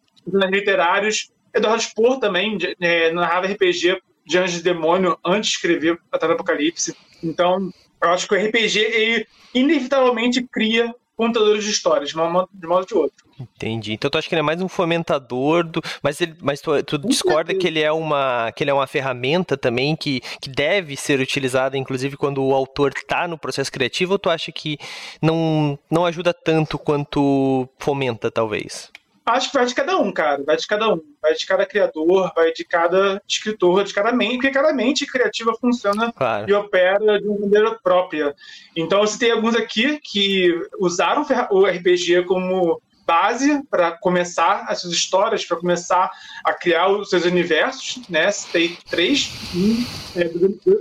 [0.50, 1.32] literários.
[1.54, 6.36] Eduardo Spohr também é, narrava RPG de Anjos e Demônio antes de escrever Batalha do
[6.36, 6.96] Apocalipse.
[7.22, 7.70] Então,
[8.02, 12.66] eu acho que o RPG, ele inevitavelmente cria contadores de histórias, de um modo, de
[12.66, 13.26] modo ou de outro.
[13.40, 13.94] Entendi.
[13.94, 15.82] Então tu acha que ele é mais um fomentador do.
[16.02, 18.52] Mas, ele, mas tu, tu discorda que ele é uma.
[18.52, 22.94] que ele é uma ferramenta também que, que deve ser utilizada, inclusive, quando o autor
[22.96, 24.78] está no processo criativo, ou tu acha que
[25.22, 28.90] não, não ajuda tanto quanto fomenta, talvez?
[29.26, 30.44] Acho que vai de cada um, cara.
[30.44, 31.00] Vai de cada um.
[31.22, 35.54] Vai de cada criador, vai de cada escritor, de cada mente, porque cada mente criativa
[35.60, 36.50] funciona claro.
[36.50, 38.36] e opera de uma maneira própria.
[38.76, 44.94] Então, você tem alguns aqui que usaram o RPG como base para começar as suas
[44.94, 46.10] histórias, para começar
[46.46, 48.30] a criar os seus universos, né?
[48.52, 50.32] Tem três, um, é,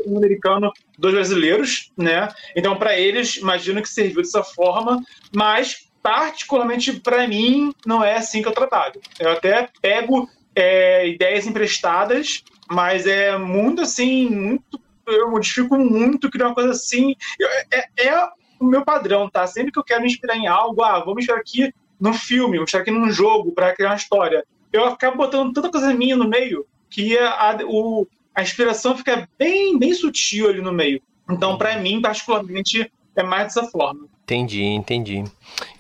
[0.07, 2.29] um americano, dois brasileiros, né?
[2.55, 5.03] Então, para eles, imagino que serviu dessa forma,
[5.35, 9.01] mas particularmente para mim, não é assim que eu trabalho.
[9.19, 14.81] Eu até pego é, ideias emprestadas, mas é muito assim, muito.
[15.07, 17.15] Eu modifico muito, crio uma coisa assim.
[17.39, 18.29] Eu, é, é,
[18.61, 19.47] o meu padrão, tá?
[19.47, 22.53] Sempre que eu quero me inspirar em algo, ah, vou me inspirar aqui num filme,
[22.53, 24.45] vou me inspirar aqui num jogo para criar uma história.
[24.73, 29.79] Eu acabo botando tanta coisa minha no meio que a, o, a inspiração fica bem,
[29.79, 31.03] bem sutil ali no meio.
[31.29, 34.09] Então, para mim, particularmente, é mais dessa forma.
[34.31, 35.25] Entendi, entendi.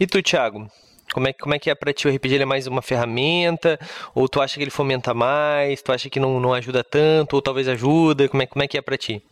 [0.01, 0.69] E tu, Thiago?
[1.13, 2.09] Como é, como é que é pra ti?
[2.09, 3.79] O RPG é mais uma ferramenta?
[4.13, 5.81] Ou tu acha que ele fomenta mais?
[5.81, 7.35] Tu acha que não, não ajuda tanto?
[7.35, 8.29] Ou talvez ajuda?
[8.29, 9.23] Como é, como é que é pra ti?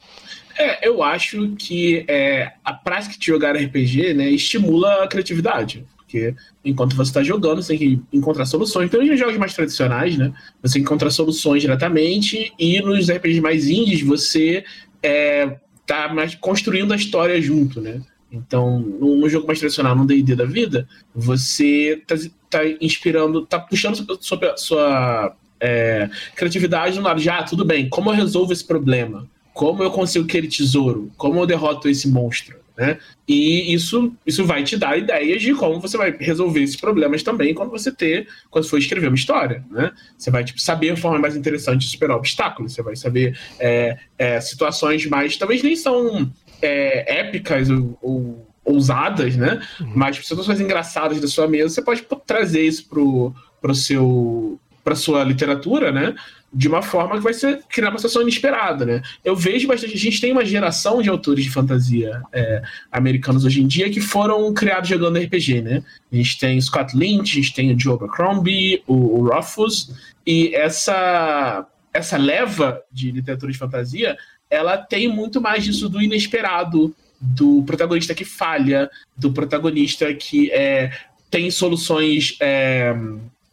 [0.57, 5.85] É, eu acho que é, a prática de jogar RPG né, estimula a criatividade.
[5.97, 6.33] Porque
[6.65, 8.87] enquanto você está jogando, você tem que encontrar soluções.
[8.87, 10.33] Então, nos jogos mais tradicionais, né?
[10.63, 14.65] Você encontra soluções diretamente, e nos RPGs mais indies, você
[15.03, 18.01] é, tá mais construindo a história junto, né?
[18.31, 22.15] Então, no, jogo mais tradicional, no D&D da vida, você tá,
[22.51, 27.89] tá, inspirando, tá puxando sobre a sua é, criatividade no lado de, ah, tudo bem,
[27.89, 29.27] como eu resolvo esse problema?
[29.55, 31.11] Como eu consigo aquele tesouro?
[31.17, 32.59] Como eu derroto esse monstro?
[32.79, 32.97] Né?
[33.27, 37.53] E isso, isso vai te dar ideias de como você vai resolver esses problemas também
[37.53, 39.65] quando você ter, quando for escrever uma história.
[39.69, 39.91] Né?
[40.17, 43.99] Você vai tipo, saber a forma mais interessante de superar obstáculos, você vai saber é,
[44.17, 45.37] é, situações mais.
[45.37, 49.61] talvez nem são é, épicas ou, ou, ousadas, né?
[49.81, 49.93] Uhum.
[49.95, 55.23] Mas situações engraçadas da sua mesa, você pode trazer isso pro, pro seu para sua
[55.23, 56.15] literatura, né?
[56.53, 59.03] de uma forma que vai ser criar uma situação inesperada, né?
[59.23, 59.95] Eu vejo bastante.
[59.95, 64.01] A gente tem uma geração de autores de fantasia é, americanos hoje em dia que
[64.01, 65.83] foram criados jogando RPG, né?
[66.11, 69.93] A gente tem Scott Lynch, a gente tem o Joe Abercrombie, o, o Ruffus,
[70.27, 74.17] e essa essa leva de literatura de fantasia,
[74.51, 80.93] ela tem muito mais disso do inesperado, do protagonista que falha, do protagonista que é,
[81.31, 82.95] tem soluções é,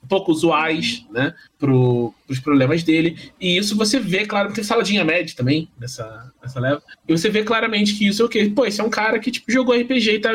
[0.08, 3.18] pouco usuais, né, para os problemas dele.
[3.40, 6.82] E isso você vê, claro, tem saladinha média também nessa, nessa leva.
[7.08, 8.52] E você vê claramente que isso é o quê?
[8.56, 10.32] Pô, esse é um cara que tipo, jogou RPG e tá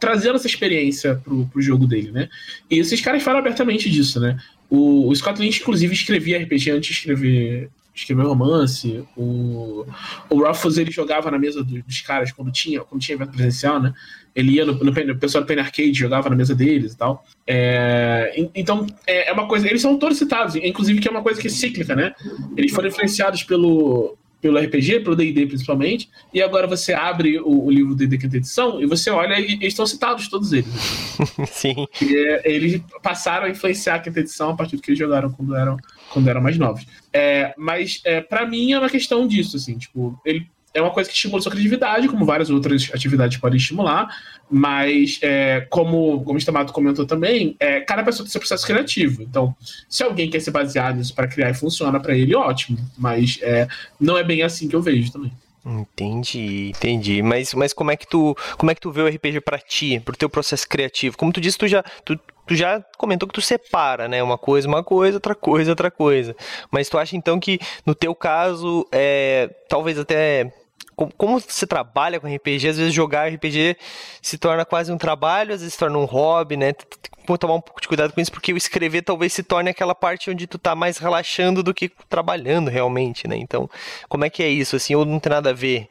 [0.00, 2.28] trazendo essa experiência pro, pro jogo dele, né?
[2.70, 4.38] E esses caras falam abertamente disso, né?
[4.68, 9.04] O, o Scott Lynch, inclusive, escrevia RPG antes de escrever escreveu romance.
[9.16, 9.84] O,
[10.30, 13.92] o Ruffles ele jogava na mesa dos caras quando tinha, quando tinha evento presencial, né?
[14.34, 17.24] Ele ia no, no, no pessoal do Penny Arcade jogava na mesa deles e tal.
[17.46, 19.68] É, então, é, é, uma coisa.
[19.68, 22.14] Eles são todos citados, inclusive que é uma coisa que é cíclica, né?
[22.56, 27.70] Eles foram influenciados pelo, pelo RPG, pelo D&D principalmente, e agora você abre o, o
[27.70, 30.72] livro D&D Quinta Edição e você olha e eles estão citados todos eles.
[31.48, 31.86] Sim.
[32.00, 35.30] E, é, eles passaram a influenciar a Quinta Edição a partir do que eles jogaram
[35.30, 35.76] quando eram,
[36.10, 36.84] quando eram mais novos.
[37.12, 41.08] É, mas é, para mim é uma questão disso, assim, tipo, ele é uma coisa
[41.08, 44.08] que estimula sua criatividade, como várias outras atividades podem estimular,
[44.50, 49.22] mas é, como, como o Stamato comentou também, é, cada pessoa tem seu processo criativo.
[49.22, 49.54] Então,
[49.88, 52.78] se alguém quer se basear nisso para criar e funciona para ele, ótimo.
[52.96, 53.68] Mas é,
[54.00, 55.32] não é bem assim que eu vejo também.
[55.64, 57.22] Entendi, entendi.
[57.22, 60.00] Mas, mas como é que tu como é que tu vê o RPG para ti,
[60.00, 61.16] pro teu processo criativo?
[61.16, 64.20] Como tu disse, tu já tu, tu já comentou que tu separa, né?
[64.22, 66.34] Uma coisa, uma coisa, outra coisa, outra coisa.
[66.70, 70.52] Mas tu acha então que no teu caso, é, talvez até
[70.94, 73.76] como você trabalha com RPG, às vezes jogar RPG
[74.20, 76.72] se torna quase um trabalho, às vezes se torna um hobby, né?
[76.72, 79.94] Tem tomar um pouco de cuidado com isso, porque o escrever talvez se torne aquela
[79.94, 83.36] parte onde tu tá mais relaxando do que trabalhando realmente, né?
[83.36, 83.70] Então,
[84.08, 85.88] como é que é isso, assim, ou não tem nada a ver?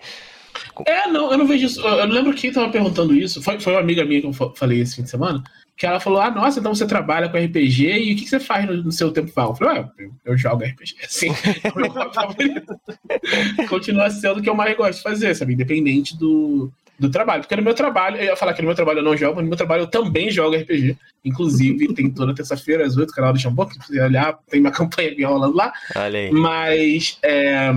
[0.86, 1.82] É, não, eu não vejo isso.
[1.82, 4.98] Eu lembro quem tava perguntando isso, foi, foi uma amiga minha que eu falei esse
[4.98, 5.44] fim de semana,
[5.82, 8.40] que ela falou: Ah, nossa, então você trabalha com RPG e o que, que você
[8.40, 9.54] faz no, no, seu tempo vago?
[9.54, 10.96] Eu falei: ah, eu, eu, jogo RPG.
[11.04, 12.80] Assim, é o meu favorito.
[13.68, 15.54] Continua sendo o que eu mais gosto de fazer, sabe?
[15.54, 17.42] Independente do, do trabalho.
[17.42, 19.44] Porque no meu trabalho, eu ia falar que no meu trabalho eu não jogo, mas
[19.44, 20.96] no meu trabalho eu também jogo RPG.
[21.26, 25.16] Inclusive, tem toda terça-feira, às oito, canal do Xambô, que você olhar, tem uma campanha
[25.16, 25.74] minha rolando lá.
[25.96, 26.32] Olha aí.
[26.32, 27.18] Mas.
[27.24, 27.72] É,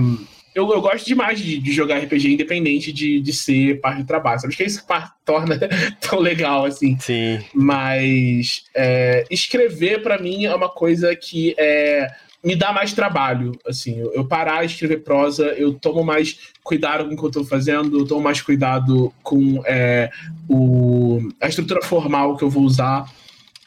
[0.55, 4.39] eu, eu gosto demais de, de, jogar RPG independente de, de ser parte do trabalho.
[4.39, 4.53] Sabe?
[4.53, 4.85] Acho que isso
[5.25, 5.59] torna
[5.99, 6.97] tão legal, assim.
[6.97, 7.39] Sim.
[7.53, 12.07] Mas é, escrever, para mim, é uma coisa que é,
[12.41, 13.51] me dá mais trabalho.
[13.67, 17.31] Assim, eu, eu, parar de escrever prosa, eu tomo mais cuidado com o que eu
[17.31, 20.09] tô fazendo, eu tomo mais cuidado com é,
[20.47, 23.11] o, a estrutura formal que eu vou usar.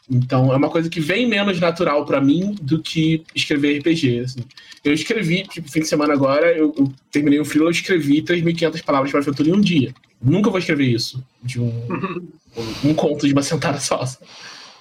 [0.09, 4.19] Então é uma coisa que vem menos natural para mim do que escrever RPG.
[4.21, 4.39] Assim.
[4.83, 8.83] Eu escrevi, tipo, fim de semana agora, eu, eu terminei um freela, eu escrevi 3.500
[8.83, 9.93] palavras para aventura em um dia.
[10.21, 11.71] Nunca vou escrever isso de um,
[12.83, 14.03] um conto de uma sentada só.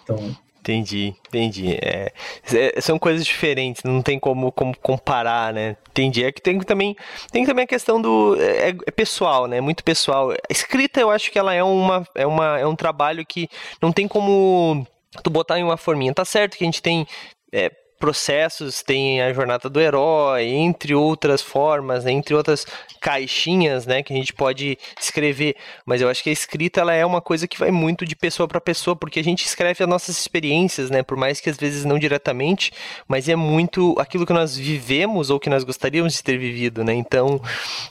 [0.02, 0.34] Então,
[0.68, 1.78] Entendi, entendi.
[1.80, 2.12] É,
[2.52, 5.78] é, são coisas diferentes, não tem como, como comparar, né?
[5.90, 6.22] Entendi.
[6.22, 6.94] É que tem também,
[7.32, 8.36] tem também a questão do.
[8.38, 9.62] É, é, pessoal, né?
[9.62, 10.32] Muito pessoal.
[10.32, 13.48] A escrita, eu acho que ela é, uma, é, uma, é um trabalho que
[13.80, 14.86] não tem como
[15.22, 16.14] tu botar em uma forminha.
[16.14, 17.06] Tá certo que a gente tem
[17.52, 22.66] é, processos, tem a jornada do herói, entre outras formas, né, entre outras
[23.00, 25.56] caixinhas, né, que a gente pode escrever.
[25.84, 28.46] Mas eu acho que a escrita ela é uma coisa que vai muito de pessoa
[28.46, 31.84] para pessoa, porque a gente escreve as nossas experiências, né, por mais que às vezes
[31.84, 32.72] não diretamente,
[33.06, 36.94] mas é muito aquilo que nós vivemos ou que nós gostaríamos de ter vivido, né.
[36.94, 37.40] Então,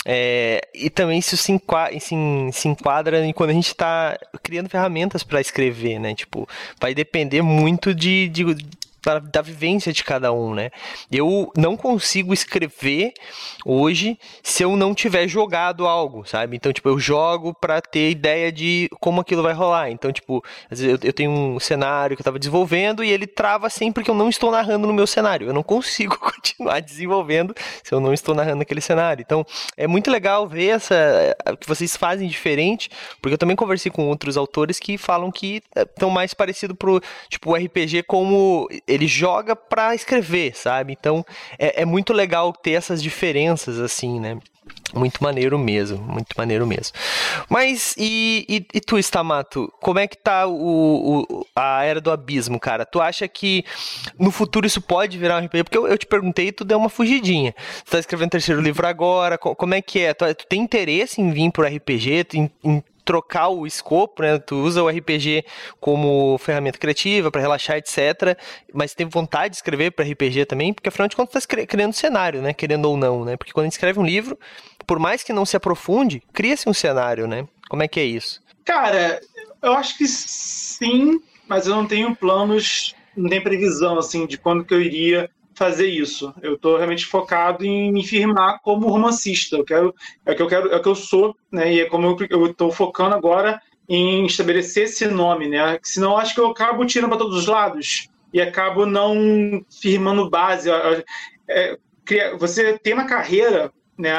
[0.06, 2.15] é, e também isso se enquadra, se,
[2.54, 6.15] se enquadra em quando a gente está criando ferramentas para escrever, né.
[6.15, 6.48] Tipo,
[6.80, 8.43] vai depender muito de, de
[9.08, 10.70] da, da vivência de cada um, né?
[11.10, 13.13] Eu não consigo escrever
[13.65, 16.58] hoje se eu não tiver jogado algo, sabe?
[16.58, 19.89] Então, tipo, eu jogo para ter ideia de como aquilo vai rolar.
[19.89, 23.26] Então, tipo, às vezes eu, eu tenho um cenário que eu tava desenvolvendo e ele
[23.26, 25.48] trava sempre que eu não estou narrando no meu cenário.
[25.48, 29.24] Eu não consigo continuar desenvolvendo se eu não estou narrando aquele cenário.
[29.26, 29.46] Então,
[29.78, 32.89] é muito legal ver essa que vocês fazem diferente,
[33.22, 37.52] porque eu também conversei com outros autores que falam que estão mais parecido pro, tipo,
[37.52, 38.67] o RPG como
[38.98, 40.96] ele joga para escrever, sabe?
[41.00, 41.26] Então
[41.58, 44.38] é, é, muito legal ter essas diferenças assim, né?
[44.94, 46.94] Muito maneiro mesmo, muito maneiro mesmo.
[47.50, 52.12] Mas e, e, e tu, Stamato, como é que tá o, o, a Era do
[52.12, 52.86] Abismo, cara?
[52.86, 53.64] Tu acha que
[54.20, 55.64] no futuro isso pode virar um RPG?
[55.64, 57.54] Porque eu, eu te perguntei e tu deu uma fugidinha.
[57.86, 60.14] Tu tá escrevendo terceiro livro agora, como é que é?
[60.14, 62.24] Tu, tu tem interesse em vir pro RPG?
[62.26, 64.38] Tu, em, em trocar o escopo, né?
[64.38, 65.46] Tu usa o RPG
[65.80, 68.38] como ferramenta criativa para relaxar, etc.
[68.74, 71.93] Mas tem vontade de escrever para RPG também, porque afinal de contas tu tá criando
[71.93, 72.54] cenário, né?
[72.54, 73.38] Querendo ou não, né?
[73.38, 74.38] Porque quando a gente escreve um livro,
[74.86, 77.48] por mais que não se aprofunde, cria-se um cenário, né?
[77.70, 78.43] Como é que é isso?
[78.65, 79.22] Cara,
[79.62, 84.65] eu acho que sim, mas eu não tenho planos, não tenho previsão assim de quando
[84.65, 86.32] que eu iria fazer isso.
[86.39, 89.58] Eu estou realmente focado em me firmar como romancista.
[89.58, 91.74] Eu quero, é o que eu quero, é o que eu sou, né?
[91.74, 95.80] E é como eu estou focando agora em estabelecer esse nome, né?
[95.82, 100.70] Senão acho que eu acabo tirando para todos os lados e acabo não firmando base.
[101.50, 101.76] É,
[102.38, 104.13] você tem uma carreira, né?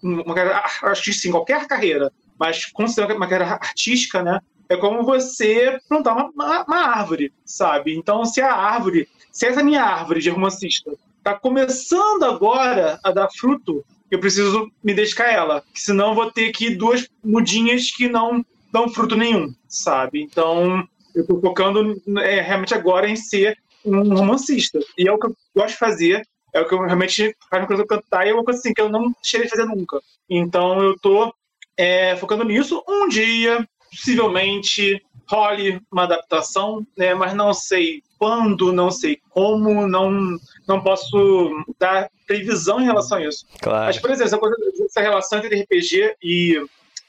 [0.00, 4.38] Uma carreira artística, em qualquer carreira, mas considerando uma carreira artística, né?
[4.68, 7.96] É como você plantar uma, uma, uma árvore, sabe?
[7.96, 9.08] Então, se a árvore
[9.40, 14.92] se essa minha árvore de romancista está começando agora a dar fruto, eu preciso me
[14.92, 20.20] dedicar a ela, senão vou ter que duas mudinhas que não dão fruto nenhum, sabe?
[20.20, 24.78] Então, eu estou focando é, realmente agora em ser um romancista.
[24.98, 26.22] E é o que eu gosto de fazer,
[26.52, 28.82] é o que eu realmente faz uma coisa cantar e é uma coisa assim que
[28.82, 30.02] eu não cheguei a fazer nunca.
[30.28, 31.32] Então, eu estou
[31.78, 32.84] é, focando nisso.
[32.86, 37.14] Um dia, possivelmente, role uma adaptação, né?
[37.14, 43.26] mas não sei quando, não sei como, não, não posso dar previsão em relação a
[43.26, 43.46] isso.
[43.62, 43.86] Claro.
[43.86, 46.62] Mas, por exemplo, essa, coisa, essa relação entre RPG e,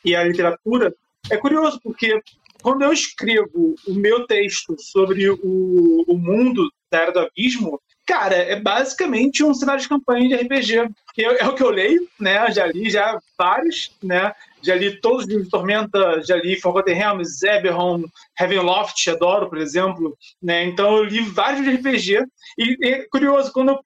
[0.05, 0.93] e a literatura
[1.29, 2.21] é curioso, porque
[2.61, 8.35] quando eu escrevo o meu texto sobre o, o mundo da Era do Abismo, cara,
[8.35, 10.89] é basicamente um cenário de campanha de RPG.
[11.13, 12.51] Que é, é o que eu leio, né?
[12.51, 14.33] Já li já vários, né?
[14.61, 18.03] já li todos os livros de Tormenta, já li Forgotten Realms, Eberron,
[18.39, 20.65] Heavenloft, adoro, por exemplo, né?
[20.65, 22.25] Então eu li vários de RPG
[22.57, 23.79] e é curioso, quando eu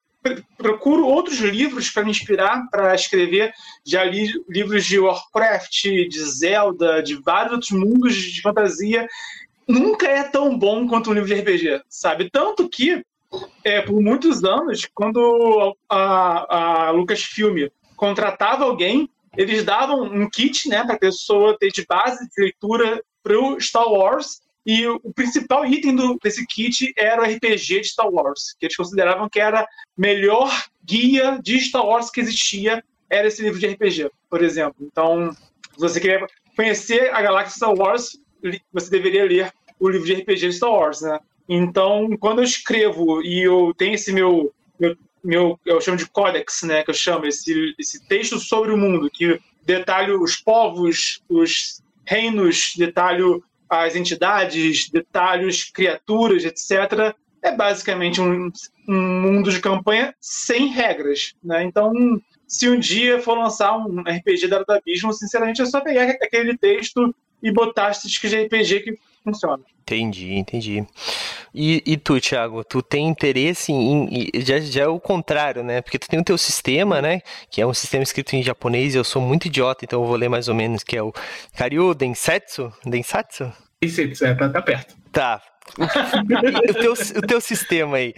[0.57, 3.53] procuro outros livros para me inspirar para escrever,
[3.85, 9.07] já li livros de Warcraft, de Zelda, de vários outros mundos de fantasia,
[9.67, 12.29] nunca é tão bom quanto um livro de RPG, sabe?
[12.29, 13.03] Tanto que
[13.63, 20.83] é, por muitos anos, quando a, a Lucasfilm contratava alguém eles davam um kit, né,
[20.83, 24.41] para a pessoa ter de base de leitura para o Star Wars.
[24.65, 28.75] E o principal item do, desse kit era o RPG de Star Wars, que eles
[28.75, 30.51] consideravam que era melhor
[30.83, 34.77] guia de Star Wars que existia, era esse livro de RPG, por exemplo.
[34.81, 38.17] Então, se você quer conhecer a galáxia Star Wars,
[38.73, 41.19] você deveria ler o livro de RPG de Star Wars, né?
[41.47, 46.61] Então, quando eu escrevo e eu tenho esse meu, meu meu, eu chamo de códex,
[46.63, 51.81] né, que eu chamo esse, esse texto sobre o mundo, que detalha os povos, os
[52.05, 53.25] reinos, detalha
[53.67, 57.15] as entidades, detalha as criaturas, etc.
[57.41, 58.51] É basicamente um,
[58.87, 61.63] um mundo de campanha sem regras, né?
[61.63, 61.91] Então,
[62.47, 66.55] se um dia for lançar um RPG da do Abismo, sinceramente, é só pegar aquele
[66.55, 69.61] texto e botar as de RPG que funciona.
[69.81, 70.85] Entendi, entendi.
[71.53, 74.41] E, e tu, Thiago, tu tem interesse em, em.
[74.41, 75.81] já, já é o contrário, né?
[75.81, 77.21] Porque tu tem o teu sistema, né?
[77.49, 80.15] Que é um sistema escrito em japonês e eu sou muito idiota, então eu vou
[80.15, 81.13] ler mais ou menos, que é o
[81.55, 82.71] Karyu Densetsu?
[82.85, 83.51] Densatsu?
[83.81, 84.95] Densetsu, é, tá, tá perto.
[85.11, 85.41] Tá,
[86.69, 88.13] o, teu, o teu sistema aí,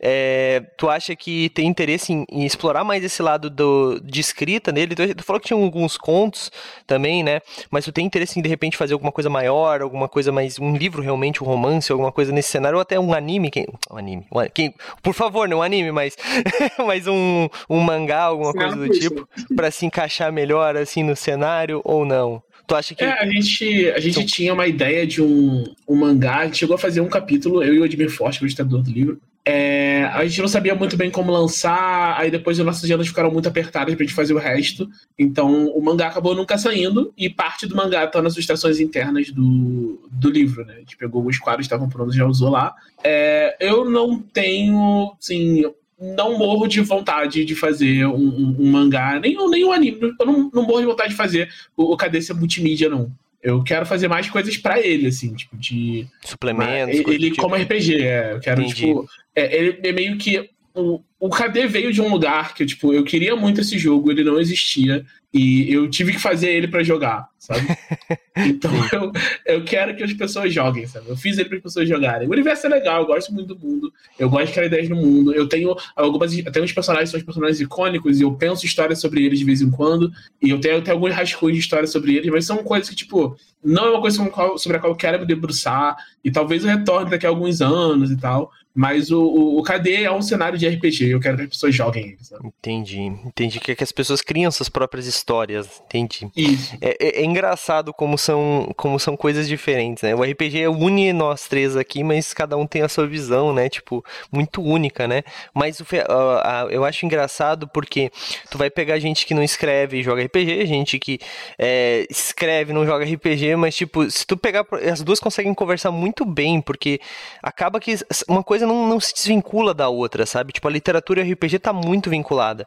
[0.00, 4.72] é, tu acha que tem interesse em, em, explorar mais esse lado do, de escrita
[4.72, 4.94] nele?
[4.94, 6.50] Tu, tu, falou que tinha alguns contos
[6.86, 7.40] também, né?
[7.70, 10.58] Mas tu tem interesse em, de repente, fazer alguma coisa maior, alguma coisa mais...
[10.58, 13.96] Um livro, realmente, um romance, alguma coisa nesse cenário, ou até um anime, quem, um
[13.96, 16.16] anime, um, quem, por favor, não um anime, mas,
[16.86, 21.80] mas um, um mangá, alguma coisa do tipo, para se encaixar melhor, assim, no cenário,
[21.84, 22.42] ou não?
[22.68, 23.02] Tu acha que.
[23.02, 26.76] É, a gente, a gente tinha uma ideia de um, um mangá, a gente chegou
[26.76, 29.18] a fazer um capítulo, eu e o Edmir Forte, o editador do livro.
[29.42, 33.30] É, a gente não sabia muito bem como lançar, aí depois as nossas agendas ficaram
[33.30, 34.86] muito apertadas pra gente fazer o resto.
[35.18, 40.06] Então o mangá acabou nunca saindo, e parte do mangá tá nas ilustrações internas do,
[40.12, 40.74] do livro, né?
[40.74, 42.74] A gente pegou os quadros que estavam prontos e já usou lá.
[43.02, 45.64] É, eu não tenho, assim,
[46.00, 50.14] não morro de vontade de fazer um, um, um mangá, nem, nem um anime.
[50.18, 53.10] Eu não, não morro de vontade de fazer o, o Cadência Multimídia, não.
[53.42, 56.06] Eu quero fazer mais coisas para ele, assim, tipo, de.
[56.24, 56.98] Suplementos.
[56.98, 57.72] Ele, como tipo.
[57.74, 58.32] RPG, é.
[58.34, 58.74] Eu quero, Entendi.
[58.86, 59.08] tipo.
[59.34, 60.50] É, ele é meio que.
[60.78, 64.22] O, o KD veio de um lugar que, tipo, eu queria muito esse jogo, ele
[64.22, 65.04] não existia.
[65.32, 67.66] E eu tive que fazer ele para jogar, sabe?
[68.40, 69.12] Então eu,
[69.44, 71.08] eu quero que as pessoas joguem, sabe?
[71.08, 72.28] Eu fiz ele para as pessoas jogarem.
[72.28, 74.94] O universo é legal, eu gosto muito do mundo, eu gosto de criar ideias no
[74.94, 75.34] mundo.
[75.34, 76.38] Eu tenho algumas.
[76.46, 79.60] Até uns personagens são os personagens icônicos e eu penso histórias sobre eles de vez
[79.60, 80.12] em quando.
[80.40, 83.36] E eu tenho, tenho alguns rascunhos de histórias sobre eles, mas são coisas que, tipo,
[83.64, 84.18] não é uma coisa
[84.56, 85.96] sobre a qual eu quero me debruçar.
[86.22, 88.52] E talvez eu retorne daqui a alguns anos e tal.
[88.78, 91.74] Mas o, o, o KD é um cenário de RPG, eu quero que as pessoas
[91.74, 92.46] joguem ele, sabe?
[92.46, 93.00] Entendi.
[93.00, 95.82] Entendi que, que as pessoas criam suas próprias histórias.
[95.86, 96.30] Entendi.
[96.36, 96.76] Isso.
[96.80, 100.14] É, é, é, engraçado como são, como são coisas diferentes, né?
[100.14, 103.68] O RPG une nós três aqui, mas cada um tem a sua visão, né?
[103.68, 105.24] Tipo, muito única, né?
[105.52, 108.12] Mas o, uh, eu acho engraçado porque
[108.48, 111.18] tu vai pegar gente que não escreve e joga RPG, gente que
[111.58, 114.64] é, escreve e não joga RPG, mas, tipo, se tu pegar.
[114.88, 117.00] As duas conseguem conversar muito bem, porque
[117.42, 117.96] acaba que
[118.28, 120.52] uma coisa não, não se desvincula da outra, sabe?
[120.52, 122.66] Tipo, a literatura e o RPG tá muito vinculada.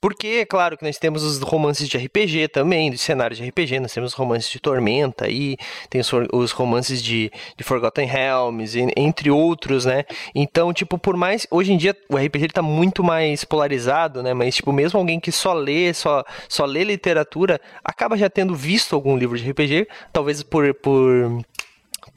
[0.00, 3.80] Porque, é claro que nós temos os romances de RPG também, dos cenários de RPG,
[3.80, 5.56] nós temos romances de Tormenta aí,
[5.88, 10.04] tem os, os romances de, de Forgotten Realms, entre outros, né?
[10.34, 11.46] Então, tipo, por mais.
[11.50, 14.34] Hoje em dia o RPG ele tá muito mais polarizado, né?
[14.34, 18.94] Mas, tipo, mesmo alguém que só lê, só, só lê literatura, acaba já tendo visto
[18.94, 21.42] algum livro de RPG, talvez por, por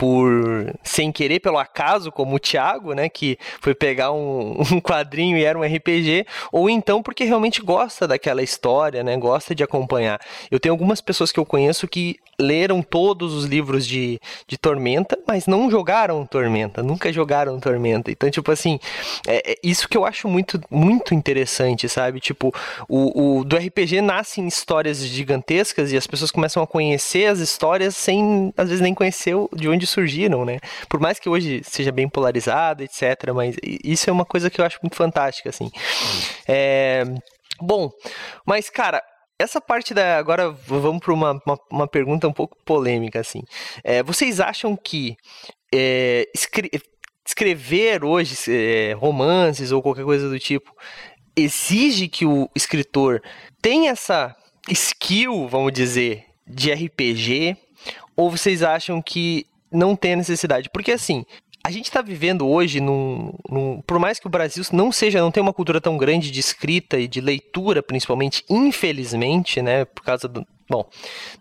[0.01, 5.37] por sem querer, pelo acaso, como o Thiago, né, que foi pegar um, um, quadrinho
[5.37, 10.19] e era um RPG, ou então porque realmente gosta daquela história, né, gosta de acompanhar.
[10.49, 15.19] Eu tenho algumas pessoas que eu conheço que leram todos os livros de, de Tormenta,
[15.27, 18.09] mas não jogaram Tormenta, nunca jogaram Tormenta.
[18.09, 18.79] Então, tipo assim,
[19.27, 22.19] é, é isso que eu acho muito, muito interessante, sabe?
[22.19, 22.51] Tipo,
[22.89, 27.95] o, o do RPG nascem histórias gigantescas e as pessoas começam a conhecer as histórias
[27.95, 30.59] sem, às vezes, nem conhecer de onde surgiram, né?
[30.89, 33.31] Por mais que hoje seja bem polarizado, etc.
[33.33, 35.69] Mas isso é uma coisa que eu acho muito fantástica, assim.
[36.47, 37.03] É...
[37.59, 37.91] Bom,
[38.45, 39.03] mas, cara,
[39.37, 40.17] essa parte da.
[40.17, 43.41] Agora vamos para uma, uma, uma, pergunta um pouco polêmica, assim.
[43.83, 45.15] É, vocês acham que
[45.73, 46.69] é, escre
[47.25, 50.75] escrever hoje é, romances ou qualquer coisa do tipo
[51.35, 53.21] exige que o escritor
[53.61, 54.35] tenha essa
[54.69, 57.57] skill, vamos dizer, de RPG?
[58.15, 60.69] Ou vocês acham que não tem a necessidade.
[60.69, 61.25] Porque assim,
[61.63, 65.31] a gente está vivendo hoje num, num, Por mais que o Brasil não seja, não
[65.31, 69.85] tenha uma cultura tão grande de escrita e de leitura, principalmente, infelizmente, né?
[69.85, 70.45] Por causa do.
[70.69, 70.89] Bom,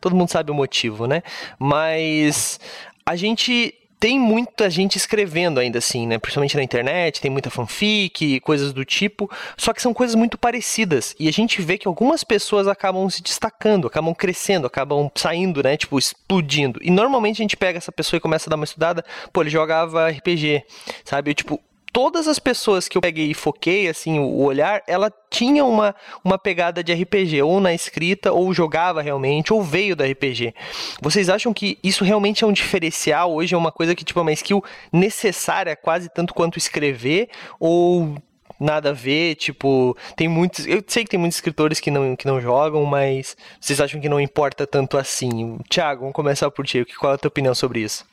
[0.01, 1.23] todo mundo sabe o motivo, né?
[1.59, 2.59] Mas
[3.07, 6.18] a gente tem muita gente escrevendo ainda assim, né?
[6.18, 9.30] Principalmente na internet, tem muita fanfic, coisas do tipo.
[9.58, 11.14] Só que são coisas muito parecidas.
[11.20, 15.76] E a gente vê que algumas pessoas acabam se destacando, acabam crescendo, acabam saindo, né?
[15.76, 16.80] Tipo, explodindo.
[16.82, 19.04] E normalmente a gente pega essa pessoa e começa a dar uma estudada.
[19.34, 20.64] Pô, ele jogava RPG,
[21.04, 21.32] sabe?
[21.32, 21.60] Eu, tipo,
[21.92, 26.38] todas as pessoas que eu peguei e foquei, assim, o olhar, ela tinha uma, uma
[26.38, 30.55] pegada de RPG, ou na escrita, ou jogava realmente, ou veio da RPG.
[31.00, 33.35] Vocês acham que isso realmente é um diferencial?
[33.35, 38.16] Hoje é uma coisa que, tipo, é uma skill necessária, quase tanto quanto escrever, ou
[38.59, 42.26] nada a ver, tipo, tem muitos, eu sei que tem muitos escritores que não, que
[42.26, 45.59] não jogam, mas vocês acham que não importa tanto assim?
[45.68, 48.05] Tiago, vamos começar por ti, qual é a tua opinião sobre isso?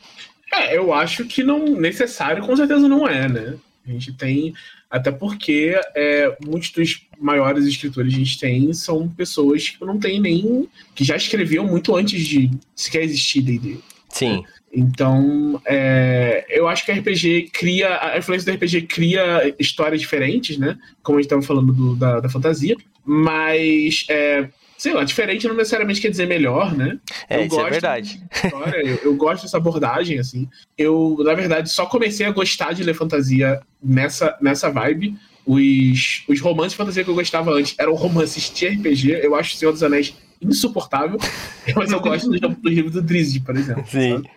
[0.54, 3.58] É, eu acho que não necessário, com certeza não é, né?
[3.88, 4.54] A gente tem,
[4.90, 10.00] até porque é, muitos dos maiores escritores que a gente tem são pessoas que não
[10.00, 10.68] tem nem.
[10.94, 13.78] que já escreviam muito antes de sequer existir D&D.
[14.10, 14.44] Sim.
[14.74, 18.00] Então, é, eu acho que a RPG cria.
[18.02, 20.78] A influência do RPG cria histórias diferentes, né?
[21.02, 22.76] Como a gente estava falando do, da, da fantasia.
[23.06, 27.00] Mas é, sei lá, diferente não necessariamente quer dizer melhor, né?
[27.28, 28.24] É, eu isso é verdade.
[28.32, 30.48] História, eu, eu, gosto dessa abordagem, assim.
[30.78, 35.16] Eu, na verdade, só comecei a gostar de ler fantasia nessa, nessa vibe.
[35.46, 39.20] Os, os romances de fantasia que eu gostava antes eram romances de RPG.
[39.24, 41.18] Eu acho o Senhor dos Anéis insuportável,
[41.76, 43.84] mas eu gosto do, do livro do Drizzy, por exemplo.
[43.88, 44.18] Sim.
[44.18, 44.30] Sabe?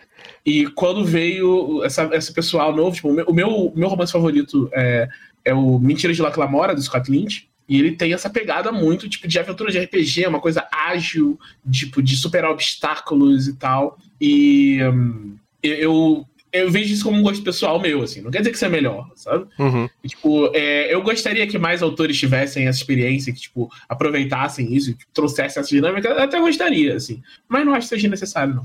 [0.43, 4.69] E quando veio essa, esse pessoal novo, tipo, o meu, o meu, meu romance favorito
[4.73, 5.07] é,
[5.45, 7.47] é o Mentira de Laclamora, do Scott Lynch.
[7.67, 11.39] E ele tem essa pegada muito, tipo, de aventura de RPG, uma coisa ágil,
[11.71, 13.97] tipo, de superar obstáculos e tal.
[14.19, 18.19] E um, eu, eu vejo isso como um gosto pessoal meu, assim.
[18.21, 19.47] Não quer dizer que isso é melhor, sabe?
[19.57, 19.89] Uhum.
[20.05, 25.05] Tipo, é, eu gostaria que mais autores tivessem essa experiência, que, tipo, aproveitassem isso, que
[25.13, 26.09] trouxessem essa dinâmica.
[26.09, 27.23] Eu até gostaria, assim.
[27.47, 28.63] Mas não acho que seja necessário, não.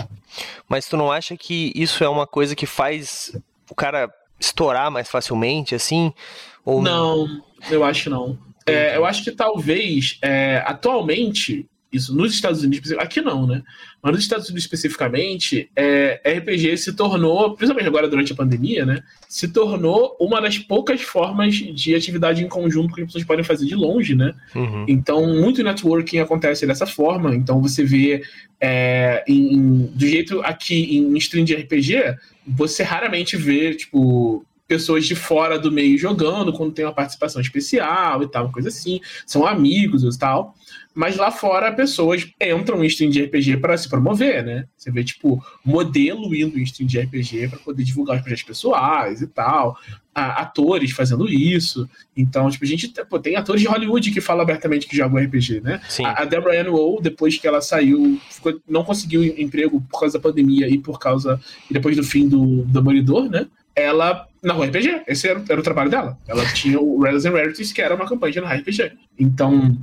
[0.69, 3.39] Mas tu não acha que isso é uma coisa que faz
[3.71, 6.13] o cara estourar mais facilmente, assim?
[6.65, 6.83] Ou...
[6.83, 7.41] Não,
[7.71, 8.37] eu acho não.
[8.67, 13.63] É, eu acho que talvez, é, atualmente, isso nos Estados Unidos, aqui não, né?
[14.03, 19.03] Mas nos Estados Unidos especificamente, é, RPG se tornou, principalmente agora durante a pandemia, né?
[19.29, 23.67] Se tornou uma das poucas formas de atividade em conjunto que as pessoas podem fazer
[23.67, 24.35] de longe, né?
[24.55, 24.85] Uhum.
[24.89, 27.35] Então, muito networking acontece dessa forma.
[27.35, 28.23] Então, você vê
[28.61, 35.15] é, em, do jeito aqui em stream de RPG, você raramente vê, tipo, pessoas de
[35.15, 40.03] fora do meio jogando, quando tem uma participação especial e tal, coisa assim, são amigos
[40.03, 40.55] e tal.
[40.97, 44.65] Mas lá fora, pessoas entram em stream de RPG para se promover, né?
[44.75, 49.21] Você vê, tipo, modelo indo em stream de RPG para poder divulgar os projetos pessoais
[49.21, 49.77] e tal.
[50.15, 51.87] atores fazendo isso.
[52.17, 55.61] Então, tipo, a gente pô, tem atores de Hollywood que falam abertamente que jogam RPG,
[55.61, 55.83] né?
[55.87, 56.07] Sim.
[56.07, 60.17] A, a Deborah Ann Woll, depois que ela saiu, ficou, não conseguiu emprego por causa
[60.17, 61.39] da pandemia e por causa.
[61.71, 63.47] E depois do fim do Demolidor, né?
[63.77, 65.03] Ela na RPG.
[65.07, 66.19] Esse era, era, o trabalho dela.
[66.27, 68.93] Ela tinha o Rares and Rarities, que era uma campanha na RPG.
[69.19, 69.77] Então,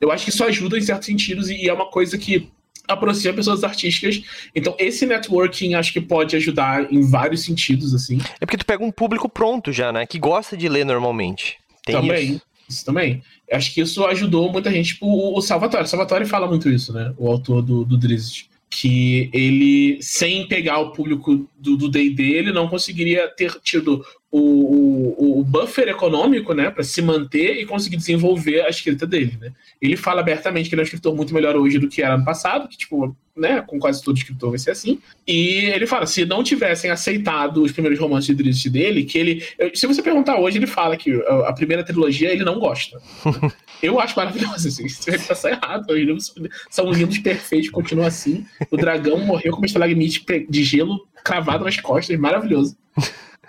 [0.00, 2.48] eu acho que isso ajuda em certos sentidos e é uma coisa que
[2.86, 4.22] aproxima pessoas artísticas.
[4.54, 8.18] Então, esse networking acho que pode ajudar em vários sentidos, assim.
[8.40, 10.06] É porque tu pega um público pronto já, né?
[10.06, 11.56] Que gosta de ler normalmente.
[11.84, 12.42] Tem também, isso.
[12.68, 13.22] isso também.
[13.50, 14.94] Acho que isso ajudou muita gente.
[14.94, 15.84] Tipo, o, o Salvatore.
[15.84, 17.12] O Salvatore fala muito isso, né?
[17.16, 18.46] O autor do, do Drizzt.
[18.78, 25.40] Que ele, sem pegar o público do D&D, ele não conseguiria ter tido o, o,
[25.40, 29.52] o buffer econômico, né, para se manter e conseguir desenvolver a escrita dele, né.
[29.80, 32.24] Ele fala abertamente que ele é um escritor muito melhor hoje do que era no
[32.24, 34.98] passado, que, tipo, né, com quase todo escritor vai ser assim.
[35.26, 39.42] E ele fala, se não tivessem aceitado os primeiros romances de Drizzt dele, que ele...
[39.74, 41.12] Se você perguntar hoje, ele fala que
[41.46, 43.00] a primeira trilogia ele não gosta.
[43.82, 45.90] Eu acho maravilhoso, assim, isso vai passar errado.
[45.90, 46.34] Os livros
[46.70, 48.46] são lindos, perfeitos, continua assim.
[48.70, 52.76] O dragão morreu com uma estalagmite de gelo cravado nas costas, maravilhoso.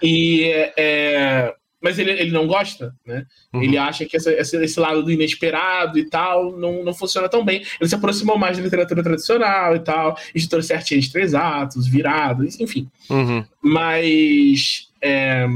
[0.01, 3.25] E é, mas ele, ele não gosta, né?
[3.53, 3.61] Uhum.
[3.61, 7.45] Ele acha que essa, esse, esse, lado do inesperado e tal não, não funciona tão
[7.45, 7.63] bem.
[7.79, 12.59] Ele se aproximou mais da literatura tradicional e tal, editor certinho de três atos, virados,
[12.59, 12.89] enfim.
[13.09, 13.45] Uhum.
[13.61, 15.47] Mas é,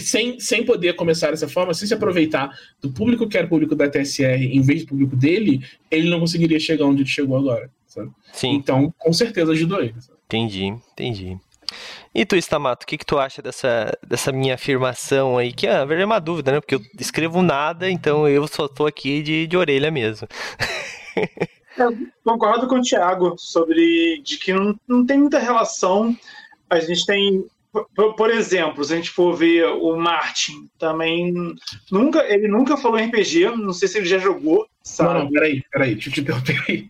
[0.00, 3.74] sem, sem poder começar dessa forma, sem se aproveitar do público que era o público
[3.74, 7.70] da TSR em vez do público dele, ele não conseguiria chegar onde ele chegou agora.
[7.86, 8.10] Sabe?
[8.32, 8.54] Sim.
[8.54, 9.94] Então, com certeza ajudou ele.
[10.00, 10.18] Sabe?
[10.26, 11.38] Entendi, entendi.
[12.14, 15.52] E tu, Stamato, o que, que tu acha dessa, dessa minha afirmação aí?
[15.52, 16.60] Que, ah, é uma dúvida, né?
[16.60, 20.26] Porque eu escrevo nada, então eu só tô aqui de, de orelha mesmo.
[21.76, 26.16] eu concordo com o Thiago sobre de que não, não tem muita relação.
[26.70, 27.44] A gente tem
[27.94, 31.34] por, por, exemplo, se a gente for ver o Martin, também
[31.90, 34.66] nunca, ele nunca falou RPG, não sei se ele já jogou.
[34.82, 35.14] Sabe?
[35.14, 36.86] Não, não, peraí, peraí, deixa eu te interromper aí.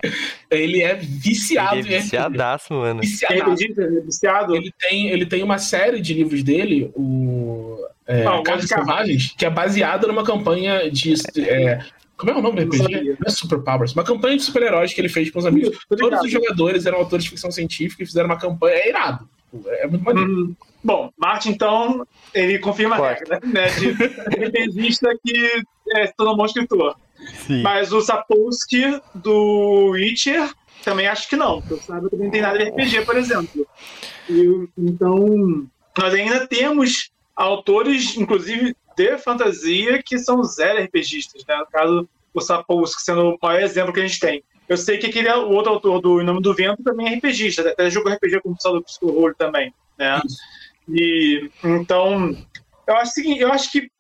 [0.51, 3.01] Ele é viciado ele é viciadaço, mano.
[3.01, 3.51] Viciadaço.
[3.53, 4.57] RPG, é viciado.
[4.57, 9.47] Ele tem, ele tem uma série de livros dele, o é, ah, Cartas Selvagens, que
[9.47, 11.15] é baseada numa campanha de.
[11.41, 11.79] É,
[12.17, 13.05] como é o nome do RPG?
[13.05, 13.93] Não é Super Powers.
[13.95, 15.79] Uma campanha de super-heróis que ele fez com os amigos.
[15.89, 18.77] Todos os jogadores eram autores de ficção científica e fizeram uma campanha.
[18.77, 19.29] É irado.
[19.67, 20.31] É muito maneiro.
[20.31, 20.55] Hum.
[20.85, 23.69] Bom, Martin, então, ele confirma a regra, né?
[23.71, 23.91] De
[24.47, 26.95] RPGista que é, se tornou um bom escritor.
[27.47, 27.63] Sim.
[27.63, 30.53] Mas o Sapolsky do Witcher
[30.85, 33.67] também acho que não, porque Sábio também não tem nada de RPG, por exemplo.
[34.29, 35.67] E, então,
[35.97, 41.57] nós ainda temos autores, inclusive de fantasia, que são zero RPGistas, né?
[41.57, 44.45] No caso, o Sapolsky sendo o maior exemplo que a gente tem.
[44.69, 47.71] Eu sei que aquele o outro autor do Em Nome do Vento também é RPGista,
[47.71, 50.21] até jogou RPG com o pessoal do Psico também, né?
[50.25, 50.37] Isso.
[50.89, 52.37] E então,
[52.87, 53.91] eu acho seguinte, eu acho que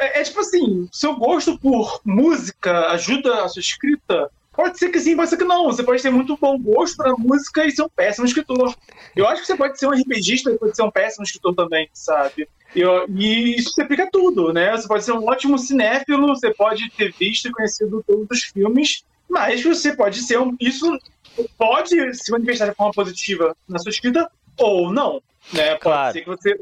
[0.00, 4.30] é, é, tipo assim, seu gosto por música ajuda a sua escrita.
[4.52, 5.66] Pode ser que sim, pode ser que não.
[5.66, 8.74] Você pode ter muito bom gosto para música e ser um péssimo escritor.
[9.14, 11.88] Eu acho que você pode ser um RPGista e pode ser um péssimo escritor também,
[11.92, 12.48] sabe?
[12.74, 14.72] E, e isso se aplica a tudo, né?
[14.72, 19.04] Você pode ser um ótimo cinéfilo, você pode ter visto e conhecido todos os filmes
[19.28, 20.56] mas você pode ser um.
[20.60, 20.98] Isso
[21.58, 25.20] pode se manifestar de forma positiva na sua escrita ou não.
[25.52, 25.68] Né?
[25.70, 26.12] Pode Claro.
[26.12, 26.60] ser que você.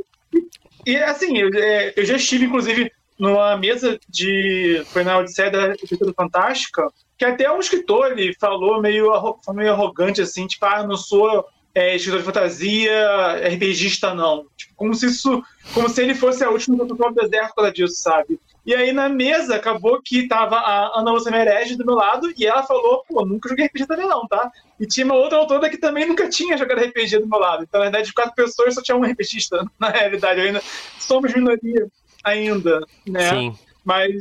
[0.87, 4.83] E assim, eu, é, eu já estive, inclusive, numa mesa de.
[4.87, 9.11] Foi na Odisseia da Escritura Fantástica, que até um escritor ele falou meio,
[9.55, 14.47] meio arrogante, assim, tipo, ah, não sou é, escritor de fantasia, RPGista, não.
[14.57, 15.43] Tipo, como se isso.
[15.73, 18.39] Como se ele fosse a última pessoa do deserto por causa disso, sabe?
[18.67, 22.47] E aí na mesa acabou que tava a Ana Lúcia Merege do meu lado e
[22.47, 24.51] ela falou, pô, nunca joguei RPG também não, tá?
[24.81, 27.63] E tinha uma outra autora que também nunca tinha jogado RPG do meu lado.
[27.63, 30.41] Então, na verdade, de quatro pessoas só tinha um RPGista, na realidade.
[30.41, 30.63] Ainda
[30.99, 31.87] somos minoria
[32.25, 33.29] ainda, né?
[33.29, 33.55] Sim.
[33.85, 34.15] Mas,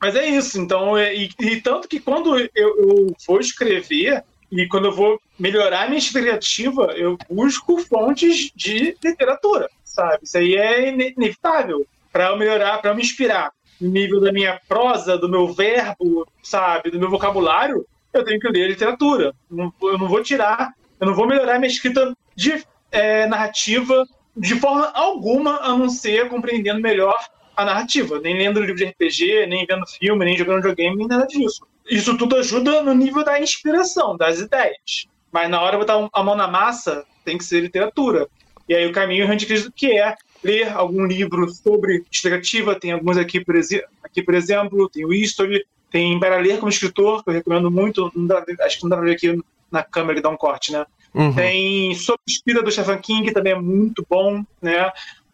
[0.00, 0.60] mas é isso.
[0.60, 4.22] Então, é- e, e tanto que quando eu, eu vou escrever
[4.52, 10.20] e quando eu vou melhorar minha criativa, eu busco fontes de literatura, sabe?
[10.22, 13.50] Isso aí é ine- inevitável para eu melhorar, para eu me inspirar
[13.80, 17.86] nível da minha prosa, do meu verbo, sabe, do meu vocabulário.
[18.12, 19.32] Eu tenho que ler literatura.
[19.50, 24.04] Eu não vou tirar, eu não vou melhorar minha escrita de é, narrativa
[24.36, 27.16] de forma alguma, a não ser compreendendo melhor
[27.56, 31.26] a narrativa, nem lendo livro de RPG, nem vendo filme, nem jogando videogame, nem nada
[31.26, 31.66] disso.
[31.88, 35.06] Isso tudo ajuda no nível da inspiração, das ideias.
[35.32, 38.28] Mas na hora de botar a mão na massa, tem que ser literatura.
[38.68, 39.26] E aí o caminho
[39.74, 43.54] que é ler algum livro sobre explicativa, tem alguns aqui por,
[44.02, 48.10] aqui, por exemplo, tem o History, tem Para Ler como Escritor, que eu recomendo muito,
[48.14, 49.38] dá- acho que não dá pra ver aqui
[49.70, 50.86] na câmera que dá um corte, né?
[51.14, 51.34] Uhum.
[51.34, 54.90] Tem Sob Espírita do Stephen King, que também é muito bom, né?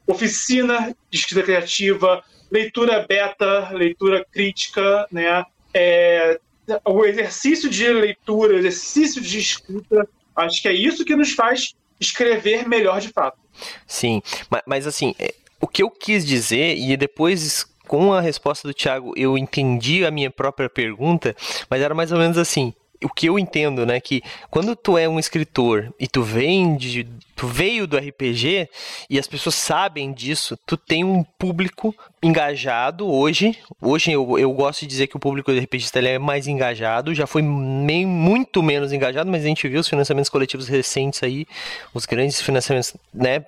[0.06, 5.44] Oficina de escrita criativa, leitura beta, leitura crítica, né?
[5.74, 6.40] É,
[6.84, 11.74] o exercício de leitura, o exercício de escrita, acho que é isso que nos faz
[12.00, 13.38] escrever melhor de fato.
[13.86, 18.66] Sim, mas, mas assim, é, o que eu quis dizer, e depois com a resposta
[18.66, 21.34] do Thiago eu entendi a minha própria pergunta,
[21.70, 22.74] mas era mais ou menos assim.
[23.02, 27.06] O que eu entendo, né, que quando tu é um escritor e tu vem de,
[27.34, 28.68] tu veio do RPG
[29.08, 33.56] e as pessoas sabem disso, tu tem um público engajado hoje.
[33.80, 37.14] Hoje eu, eu gosto de dizer que o público do RPGista ele é mais engajado,
[37.14, 41.46] já foi meio, muito menos engajado, mas a gente viu os financiamentos coletivos recentes aí,
[41.92, 43.44] os grandes financiamentos, né,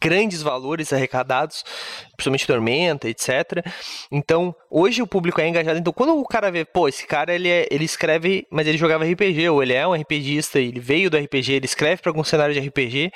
[0.00, 1.64] grandes valores arrecadados,
[2.16, 3.64] principalmente Tormenta, etc.
[4.10, 5.78] Então, hoje o público é engajado.
[5.78, 9.04] Então, quando o cara vê, pô, esse cara ele, é, ele escreve, mas ele jogava
[9.04, 12.54] RPG, ou ele é um RPGista, ele veio do RPG, ele escreve para algum cenário
[12.54, 13.12] de RPG,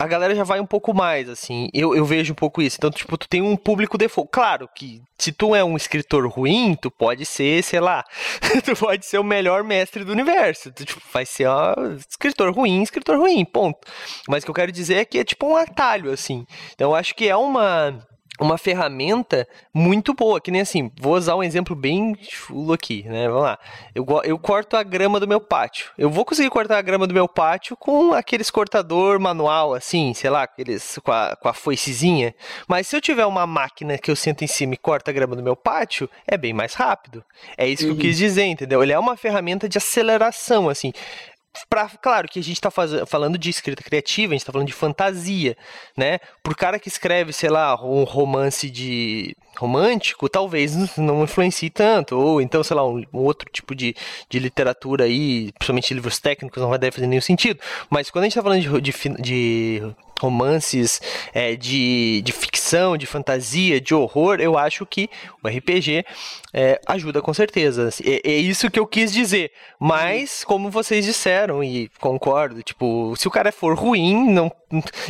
[0.00, 1.68] a galera já vai um pouco mais, assim.
[1.74, 2.78] Eu, eu vejo um pouco isso.
[2.78, 4.30] Então, tipo, tu tem um público default.
[4.32, 8.02] Claro que se tu é um escritor ruim, tu pode ser, sei lá,
[8.64, 10.72] tu pode ser o melhor mestre do universo.
[10.72, 11.74] Tu, tipo, vai ser ó,
[12.08, 13.78] escritor ruim, escritor ruim, ponto.
[14.26, 16.46] Mas o que eu quero dizer é que é tipo um atalho, assim.
[16.72, 18.02] Então, eu acho que é uma
[18.40, 23.28] uma ferramenta muito boa, que nem assim, vou usar um exemplo bem chulo aqui, né?
[23.28, 23.58] Vamos lá.
[23.94, 25.90] Eu, eu corto a grama do meu pátio.
[25.98, 30.30] Eu vou conseguir cortar a grama do meu pátio com aqueles cortador manual, assim, sei
[30.30, 32.34] lá, aqueles com a, com a foicezinha.
[32.66, 35.36] Mas se eu tiver uma máquina que eu sento em cima e corta a grama
[35.36, 37.22] do meu pátio, é bem mais rápido.
[37.56, 38.82] É isso que eu quis dizer, entendeu?
[38.82, 40.92] Ele é uma ferramenta de aceleração, assim.
[41.68, 44.72] Pra, claro que a gente está falando de escrita criativa, a gente está falando de
[44.72, 45.56] fantasia,
[45.96, 46.18] né?
[46.42, 52.40] Pro cara que escreve, sei lá, um romance de romântico, talvez não influencie tanto, ou
[52.40, 53.94] então, sei lá, um, um outro tipo de,
[54.28, 57.60] de literatura aí, principalmente livros técnicos, não vai deve fazer nenhum sentido.
[57.90, 59.82] Mas quando a gente está falando de, de, de
[60.20, 61.00] romances
[61.32, 65.08] é, de, de ficção, de fantasia, de horror, eu acho que
[65.42, 66.04] o RPG
[66.52, 67.88] é, ajuda com certeza.
[67.88, 68.04] assim.
[68.06, 69.50] É, é isso que eu quis dizer.
[69.78, 74.52] Mas, como vocês disseram, e concordo, tipo, se o cara for ruim, não,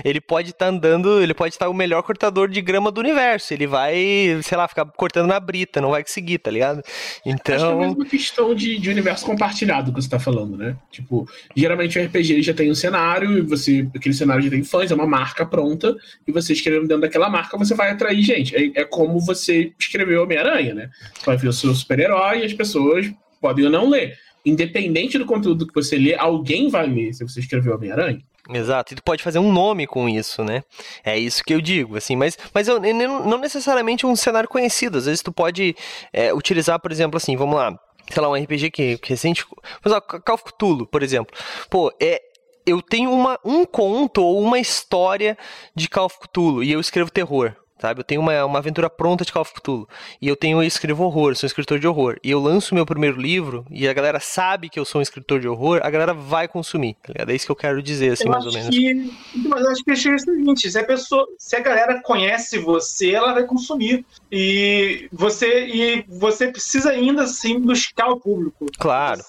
[0.04, 3.52] ele pode estar andando, ele pode estar o melhor cortador de grama do universo.
[3.52, 6.82] Ele vai, sei lá, ficar cortando na brita, não vai conseguir, tá ligado?
[6.84, 7.78] Acho que é Então.
[7.78, 10.76] mais uma questão de, de universo compartilhado que você tá falando, né?
[10.90, 14.90] Tipo, geralmente o RPG já tem um cenário, e você, aquele cenário já tem fãs,
[14.90, 18.54] é uma marca pronta, e você escrevendo dentro daquela marca, você vai atrair gente.
[18.56, 20.90] É, é como você escreveu Homem-Aranha, né?
[21.14, 23.10] Você vai ver o seu super-herói e as pessoas
[23.40, 24.18] podem ou não ler.
[24.44, 28.22] Independente do conteúdo que você lê, alguém vai ler se você escreveu Homem-Aranha.
[28.48, 30.62] Exato, e tu pode fazer um nome com isso, né?
[31.04, 35.06] É isso que eu digo, assim, mas, mas eu, não necessariamente um cenário conhecido, às
[35.06, 35.76] vezes tu pode
[36.12, 37.78] é, utilizar, por exemplo, assim, vamos lá,
[38.10, 39.44] sei lá, um RPG que, que recente,
[39.84, 41.36] mas ó, Call Cthulhu, por exemplo,
[41.68, 42.20] pô, é,
[42.66, 45.36] eu tenho uma, um conto ou uma história
[45.74, 47.54] de Call Cthulhu e eu escrevo terror.
[47.80, 48.00] Sabe?
[48.00, 49.88] Eu tenho uma, uma aventura pronta de Call of Cthulhu.
[50.20, 52.18] E eu tenho eu escrevo horror, sou um escritor de horror.
[52.22, 55.40] E eu lanço meu primeiro livro e a galera sabe que eu sou um escritor
[55.40, 57.30] de horror, a galera vai consumir, tá ligado?
[57.30, 58.68] É isso que eu quero dizer, assim, eu mais ou menos.
[58.68, 59.12] Que,
[59.48, 63.12] mas eu acho que é o seguinte, se a pessoa, se a galera conhece você,
[63.12, 64.04] ela vai consumir.
[64.30, 68.66] E você, e você precisa ainda assim buscar o público.
[68.78, 69.20] Claro.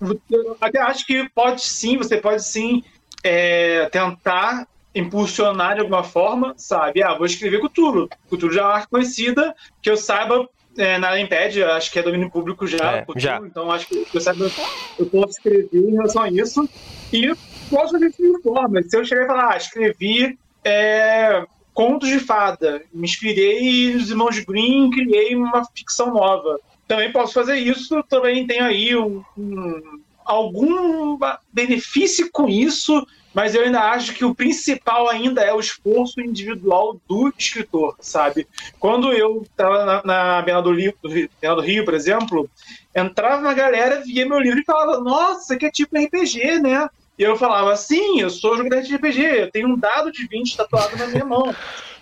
[0.00, 0.20] Você,
[0.60, 2.82] até acho que pode sim, você pode sim
[3.22, 4.66] é, tentar
[4.96, 7.02] impulsionar de alguma forma, sabe?
[7.02, 8.08] Ah, vou escrever Cthulhu.
[8.30, 12.02] Cthulhu já é uma marca conhecida, que eu saiba, é, na Limped, acho que é
[12.02, 13.36] domínio público já, é, Cthulhu, já.
[13.44, 14.50] então acho que eu saiba,
[14.98, 16.68] eu posso escrever em relação a isso.
[17.12, 17.34] E
[17.70, 18.82] posso fazer isso de forma.
[18.82, 21.44] Se eu chegar e falar, ah, escrevi é,
[21.74, 26.58] contos de fada, me inspirei nos Irmãos Green, criei uma ficção nova.
[26.88, 31.18] Também posso fazer isso, também tenho aí um, um algum
[31.52, 36.98] benefício com isso, mas eu ainda acho que o principal ainda é o esforço individual
[37.06, 38.48] do escritor, sabe?
[38.80, 42.48] Quando eu estava na, na Bienal do, Rio, do Rio, por exemplo,
[42.94, 46.88] entrava uma galera, via meu livro e falava, nossa, que é tipo RPG, né?
[47.18, 50.56] E eu falava, sim, eu sou jogador de RPG, eu tenho um dado de 20
[50.56, 51.54] tatuado na minha mão.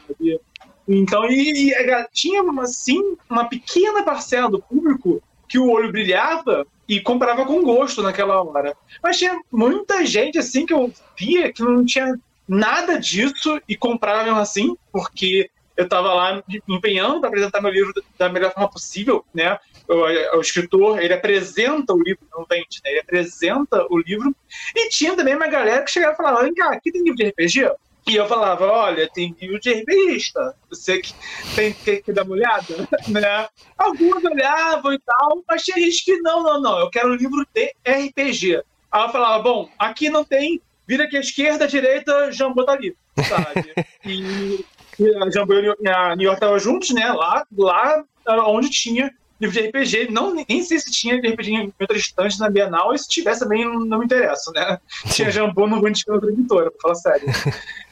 [0.87, 7.01] Então, e, e tinha, assim, uma pequena parcela do público que o olho brilhava e
[7.01, 8.77] comprava com gosto naquela hora.
[9.03, 14.25] Mas tinha muita gente assim que eu via que não tinha nada disso e comprava
[14.25, 19.25] mesmo assim, porque eu estava lá empenhando para apresentar meu livro da melhor forma possível,
[19.35, 19.59] né?
[19.89, 22.91] O, o, escritor, ele apresenta o livro, não vende, né?
[22.93, 24.35] Ele apresenta o livro.
[24.75, 27.29] E tinha também uma galera que chegava e falava, vem cá, aqui tem livro de
[27.29, 27.71] RPG?
[28.07, 31.15] E eu falava, olha, tem livro de RPGista, você que
[31.55, 33.49] tem, tem que dar uma olhada, né?
[33.79, 37.47] Alguns olhavam e tal, mas tinha gente que não, não, não, eu quero um livro
[37.55, 38.63] de RPG.
[38.93, 42.73] Aí eu falava, bom, aqui não tem, vira aqui à esquerda, à direita, Jambô tá
[42.73, 42.95] ali,
[43.27, 43.73] sabe?
[44.05, 44.65] e,
[44.99, 47.11] e a Jambô e a New York estavam juntos, né?
[47.11, 49.11] Lá, lá onde tinha
[49.45, 52.95] livro de RPG, não, nem sei se tinha de RPG em outras estantes na Bienal,
[52.95, 54.79] e se tivesse também não, não me interessa, né?
[55.13, 57.27] Tinha Jambô, vou indicar outra editora, pra falar sério.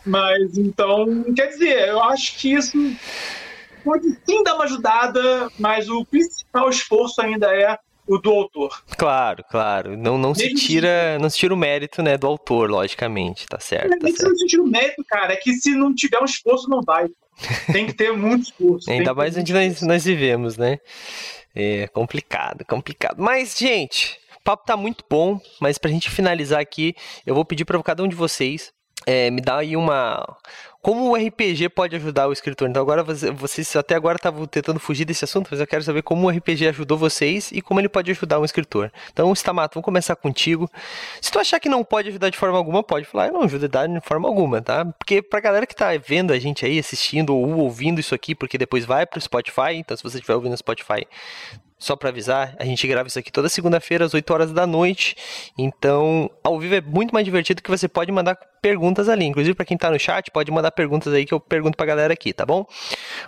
[0.04, 2.76] Mas, então, quer dizer, eu acho que isso
[3.84, 8.82] pode sim dar uma ajudada, mas o principal esforço ainda é o do autor.
[8.96, 9.96] Claro, claro.
[9.96, 13.90] Não, não se tira, não se tira o mérito, né, do autor, logicamente, tá certo.
[13.90, 14.36] Tá nem certo.
[14.36, 17.08] se não tira o mérito, cara, é que se não tiver um esforço, não vai.
[17.72, 18.90] Tem que ter muito esforço.
[18.90, 20.78] Ainda mais onde nós, nós vivemos, né?
[21.54, 23.16] É complicado, complicado.
[23.18, 26.94] Mas, gente, o papo tá muito bom, mas pra gente finalizar aqui,
[27.26, 28.72] eu vou pedir para cada um de vocês
[29.06, 30.36] é, me dar aí uma.
[30.80, 32.68] Como o RPG pode ajudar o escritor?
[32.68, 36.26] Então, agora vocês até agora estavam tentando fugir desse assunto, mas eu quero saber como
[36.26, 38.90] o RPG ajudou vocês e como ele pode ajudar um escritor.
[39.12, 40.68] Então, Stamato, vamos começar contigo.
[41.20, 43.68] Se tu achar que não pode ajudar de forma alguma, pode falar, eu não ajuda
[43.68, 44.84] de forma alguma, tá?
[44.84, 48.58] Porque pra galera que tá vendo a gente aí, assistindo ou ouvindo isso aqui, porque
[48.58, 51.06] depois vai pro Spotify, então se você estiver ouvindo no Spotify,
[51.82, 55.16] só para avisar, a gente grava isso aqui toda segunda-feira às 8 horas da noite.
[55.58, 59.24] Então, ao vivo é muito mais divertido que você pode mandar perguntas ali.
[59.24, 62.12] Inclusive, para quem tá no chat, pode mandar perguntas aí que eu pergunto pra galera
[62.12, 62.64] aqui, tá bom?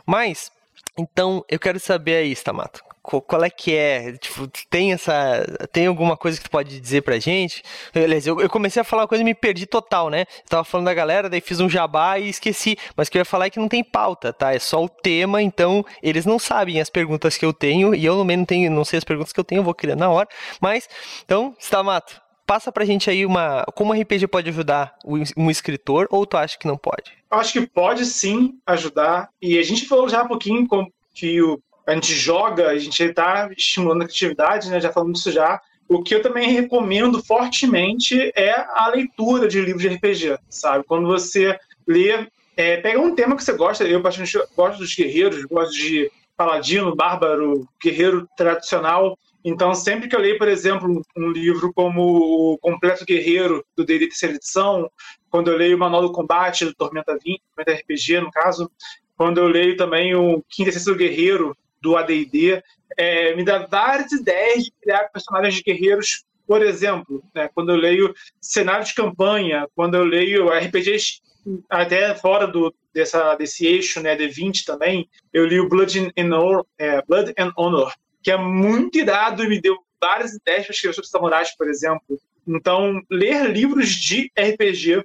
[0.07, 0.53] Mas,
[0.97, 4.13] então, eu quero saber aí, Stamato qual é que é?
[4.13, 5.45] Tipo, tem essa.
[5.71, 7.63] Tem alguma coisa que tu pode dizer pra gente?
[7.95, 10.23] Aliás, eu, eu comecei a falar uma coisa e me perdi total, né?
[10.23, 12.79] Eu tava falando da galera, daí fiz um jabá e esqueci.
[12.97, 14.55] Mas o que eu ia falar é que não tem pauta, tá?
[14.55, 18.17] É só o tema, então eles não sabem as perguntas que eu tenho, e eu
[18.17, 20.29] também não tenho, não sei as perguntas que eu tenho, eu vou criar na hora.
[20.59, 20.89] Mas,
[21.25, 23.65] então, Stamato, passa pra gente aí uma.
[23.75, 24.97] Como o RPG pode ajudar
[25.37, 27.13] um escritor, ou tu acha que não pode?
[27.31, 29.29] Eu acho que pode sim ajudar.
[29.43, 33.03] E a gente falou já um pouquinho como que o a gente joga, a gente
[33.03, 34.81] está estimulando a criatividade, né?
[34.81, 35.61] já falamos disso já.
[35.89, 40.85] O que eu também recomendo fortemente é a leitura de livros de RPG, sabe?
[40.85, 42.27] Quando você lê,
[42.57, 47.69] é, pega um tema que você gosta, eu gosto dos guerreiros, gosto de paladino, bárbaro,
[47.83, 49.19] guerreiro tradicional.
[49.45, 54.07] Então, sempre que eu leio, por exemplo, um livro como o Completo Guerreiro, do D&D
[54.07, 54.91] Terceira Edição,
[55.29, 58.71] quando eu leio o Manual do Combate, do Tormenta 20, Tormenta RPG, no caso,
[59.17, 61.55] quando eu leio também o Quinta Essência do Guerreiro,
[61.85, 62.63] do AD&D,
[62.97, 67.77] é, me dá várias ideias de criar personagens de guerreiros, por exemplo, né, quando eu
[67.77, 71.21] leio cenário de campanha, quando eu leio RPGs
[71.69, 76.65] até fora do, dessa, desse eixo, né, D20 também, eu li o Blood and, Honor,
[76.79, 80.95] é, Blood and Honor, que é muito irado e me deu várias ideias para escrever
[80.95, 82.19] sobre samurais, por exemplo.
[82.47, 85.05] Então, ler livros de RPG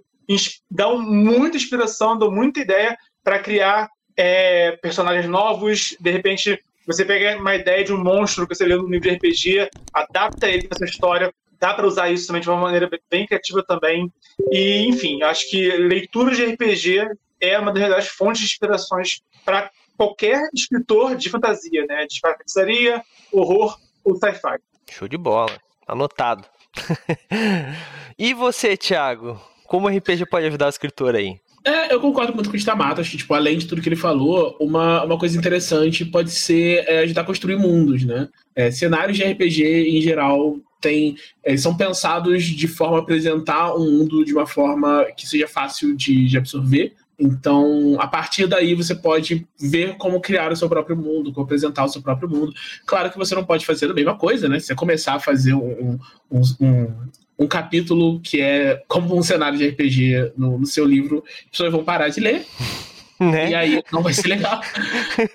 [0.70, 7.38] dá muita inspiração, dá muita ideia para criar é, personagens novos, de repente você pega
[7.38, 10.76] uma ideia de um monstro que você leu no livro de RPG, adapta ele para
[10.76, 14.12] essa história, dá para usar isso também de uma maneira bem criativa também.
[14.52, 20.50] E, enfim, acho que leitura de RPG é uma das fontes de inspirações para qualquer
[20.52, 22.08] escritor de fantasia, né?
[22.08, 24.58] De feitiçaria, horror ou sci-fi.
[24.90, 25.60] Show de bola.
[25.88, 26.44] Anotado.
[28.18, 29.40] e você, Thiago?
[29.66, 31.40] Como o RPG pode ajudar o escritor aí?
[31.64, 33.02] É, eu concordo muito com o Stamato.
[33.02, 36.86] Acho que, tipo, além de tudo que ele falou, uma, uma coisa interessante pode ser
[36.88, 38.30] é, ajudar a construir mundos, né?
[38.56, 39.64] É, cenários de RPG,
[39.98, 45.06] em geral, tem, eles são pensados de forma a apresentar um mundo de uma forma
[45.16, 46.94] que seja fácil de, de absorver.
[47.20, 51.84] Então, a partir daí, você pode ver como criar o seu próprio mundo, como apresentar
[51.84, 52.54] o seu próprio mundo.
[52.86, 54.58] Claro que você não pode fazer a mesma coisa, né?
[54.58, 56.00] Se você começar a fazer um,
[56.32, 56.94] um, um,
[57.40, 61.72] um capítulo que é como um cenário de RPG no, no seu livro, as pessoas
[61.72, 62.46] vão parar de ler.
[63.20, 63.50] Né?
[63.50, 64.62] E aí não vai ser legal.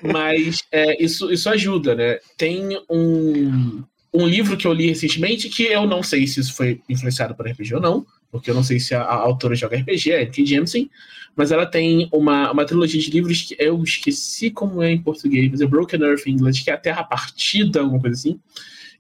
[0.01, 2.19] Mas é, isso, isso ajuda, né?
[2.35, 6.81] Tem um, um livro que eu li recentemente que eu não sei se isso foi
[6.89, 10.13] influenciado por RPG ou não, porque eu não sei se a, a autora joga RPG,
[10.13, 10.47] é N.K.
[10.47, 10.89] Jemisin,
[11.37, 15.51] mas ela tem uma, uma trilogia de livros que eu esqueci como é em português,
[15.51, 18.41] mas é Broken Earth em inglês, que é a Terra Partida, alguma coisa assim.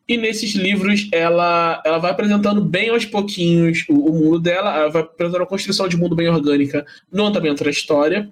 [0.07, 4.91] E nesses livros ela, ela vai apresentando bem aos pouquinhos o, o mundo dela, ela
[4.91, 8.29] vai apresentando a construção de mundo bem orgânica no andamento da história,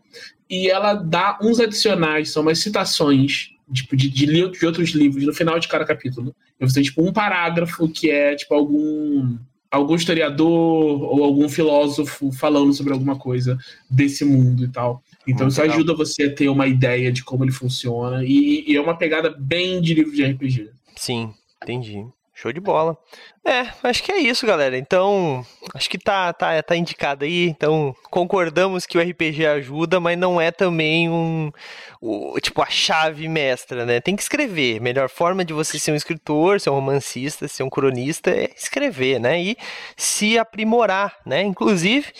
[0.50, 5.32] e ela dá uns adicionais, são umas citações tipo, de, de, de outros livros no
[5.32, 6.34] final de cada capítulo.
[6.60, 9.38] Você tem tipo um parágrafo que é tipo algum
[9.70, 13.56] algum historiador ou algum filósofo falando sobre alguma coisa
[13.88, 15.02] desse mundo e tal.
[15.26, 15.76] Então Muito isso legal.
[15.76, 19.30] ajuda você a ter uma ideia de como ele funciona e, e, é uma pegada
[19.30, 20.68] bem de livro de RPG.
[20.94, 21.32] Sim,
[21.62, 22.06] entendi.
[22.34, 22.96] Show de bola.
[23.44, 24.76] É, acho que é isso, galera.
[24.78, 25.44] Então,
[25.74, 27.46] acho que tá, tá, tá indicado aí.
[27.46, 31.52] Então, concordamos que o RPG ajuda, mas não é também um,
[32.00, 34.00] o, tipo, a chave mestra, né?
[34.00, 34.80] Tem que escrever.
[34.80, 39.20] Melhor forma de você ser um escritor, ser um romancista, ser um cronista é escrever,
[39.20, 39.40] né?
[39.40, 39.56] E
[39.94, 41.42] se aprimorar, né?
[41.42, 42.12] Inclusive,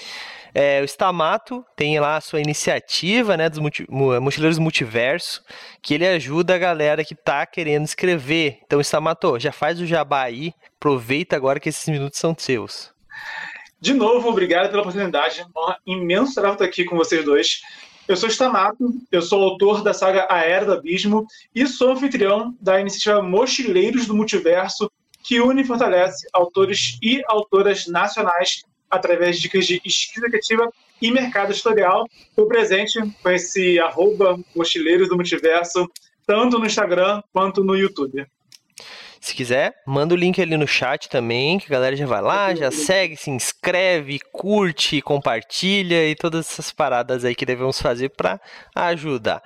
[0.55, 5.42] é, o Stamato tem lá a sua iniciativa, né, dos multi, Mochileiros Multiverso,
[5.80, 8.59] que ele ajuda a galera que tá querendo escrever.
[8.64, 12.92] Então, Stamato, já faz o jabá aí, aproveita agora que esses minutos são seus.
[13.80, 15.44] De novo, obrigado pela oportunidade.
[15.86, 17.62] Um imenso trabalho estar aqui com vocês dois.
[18.07, 22.55] Eu sou Stamato, eu sou autor da saga A Era do Abismo e sou anfitrião
[22.61, 24.90] da iniciativa Mochileiros do Multiverso,
[25.24, 30.70] que une e fortalece autores e autoras nacionais através de dicas de escrita criativa
[31.01, 32.07] e mercado editorial.
[32.28, 35.90] Estou presente com esse arroba mochileiros do multiverso,
[36.26, 38.26] tanto no Instagram quanto no YouTube.
[39.18, 42.53] Se quiser, manda o link ali no chat também, que a galera já vai lá,
[42.57, 48.40] já segue, se inscreve, curte, compartilha e todas essas paradas aí que devemos fazer para
[48.74, 49.40] ajudar.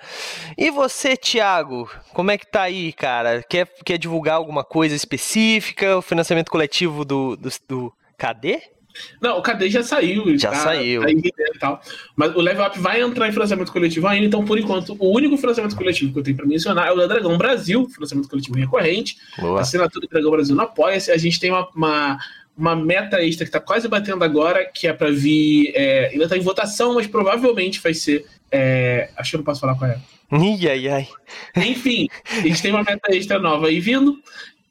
[0.56, 3.42] E você, Thiago, como é que tá aí, cara?
[3.42, 5.98] Quer, quer divulgar alguma coisa específica?
[5.98, 8.75] O financiamento coletivo do, do, do Cadê?
[9.20, 10.38] Não, o KD já saiu.
[10.38, 11.02] Já tá, saiu.
[11.02, 11.80] Tá e tal.
[12.14, 15.36] Mas o Level Up vai entrar em financiamento coletivo ainda, então, por enquanto, o único
[15.36, 19.16] financiamento coletivo que eu tenho para mencionar é o da Dragão Brasil, financiamento coletivo recorrente.
[19.38, 19.60] Boa.
[19.60, 21.10] Assinatura do Dragão Brasil no Apoia-se.
[21.10, 22.18] A gente tem uma, uma,
[22.56, 25.72] uma, meta extra que está quase batendo agora, que é para vir.
[25.74, 28.26] É, ainda está em votação, mas provavelmente vai ser.
[28.50, 29.98] É, acho que eu não posso falar qual é.
[30.30, 31.08] Ai, ai, ai.
[31.56, 34.18] Enfim, a gente tem uma meta extra nova aí vindo.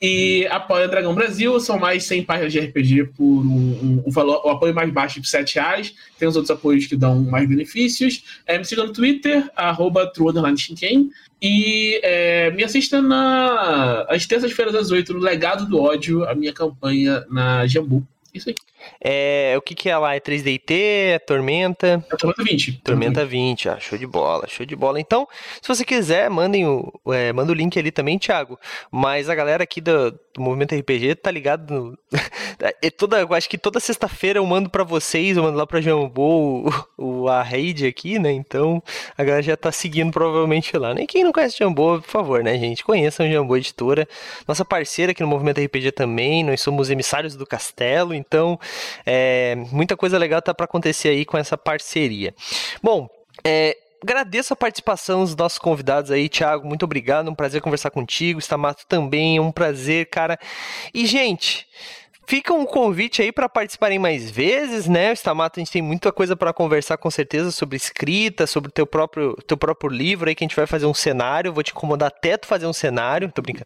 [0.01, 4.45] E apoia Dragão Brasil, são mais 100 páginas de RPG por um, um, um valor,
[4.45, 5.95] o apoio mais baixo de 7 reais.
[6.19, 8.41] Tem os outros apoios que dão mais benefícios.
[8.45, 10.11] É, me siga no Twitter, arroba
[11.41, 16.51] E é, me assista na, às terças-feiras às 8 no Legado do Ódio, a minha
[16.51, 18.05] campanha na Jambu.
[18.35, 18.55] Isso aí.
[18.99, 20.13] É, o que, que é lá?
[20.13, 20.71] É 3DT?
[20.71, 22.05] É Tormenta?
[22.11, 22.81] É Tormenta 20.
[22.83, 24.99] Tormenta 20, ah, show de bola, show de bola.
[24.99, 25.25] Então,
[25.61, 28.59] se você quiser, mandem o, é, manda o link ali também, Thiago.
[28.91, 31.97] Mas a galera aqui do, do Movimento RPG tá ligado no,
[32.81, 36.67] é toda, acho que toda sexta-feira eu mando para vocês, eu mando lá pra Jambô
[36.97, 38.31] o, o, a raid aqui, né?
[38.31, 38.83] Então,
[39.17, 40.93] a galera já tá seguindo provavelmente lá.
[40.93, 42.83] Nem quem não conhece Jambô, por favor, né, gente?
[42.83, 44.07] Conheçam Jambô Editora,
[44.45, 48.59] nossa parceira aqui no Movimento RPG também, nós somos emissários do castelo, então
[49.05, 52.35] é, muita coisa legal tá para acontecer aí com essa parceria.
[52.83, 53.07] Bom,
[53.43, 56.67] é, agradeço a participação dos nossos convidados aí, Thiago.
[56.67, 58.39] Muito obrigado, um prazer conversar contigo.
[58.39, 60.39] Stamato também, um prazer, cara.
[60.93, 61.67] E, gente.
[62.27, 65.11] Fica um convite aí para participarem mais vezes, né?
[65.13, 69.35] Stamato, a gente tem muita coisa para conversar com certeza sobre escrita, sobre teu próprio,
[69.45, 71.53] teu próprio livro aí, que a gente vai fazer um cenário.
[71.53, 73.65] Vou te incomodar até tu fazer um cenário, tô brincando.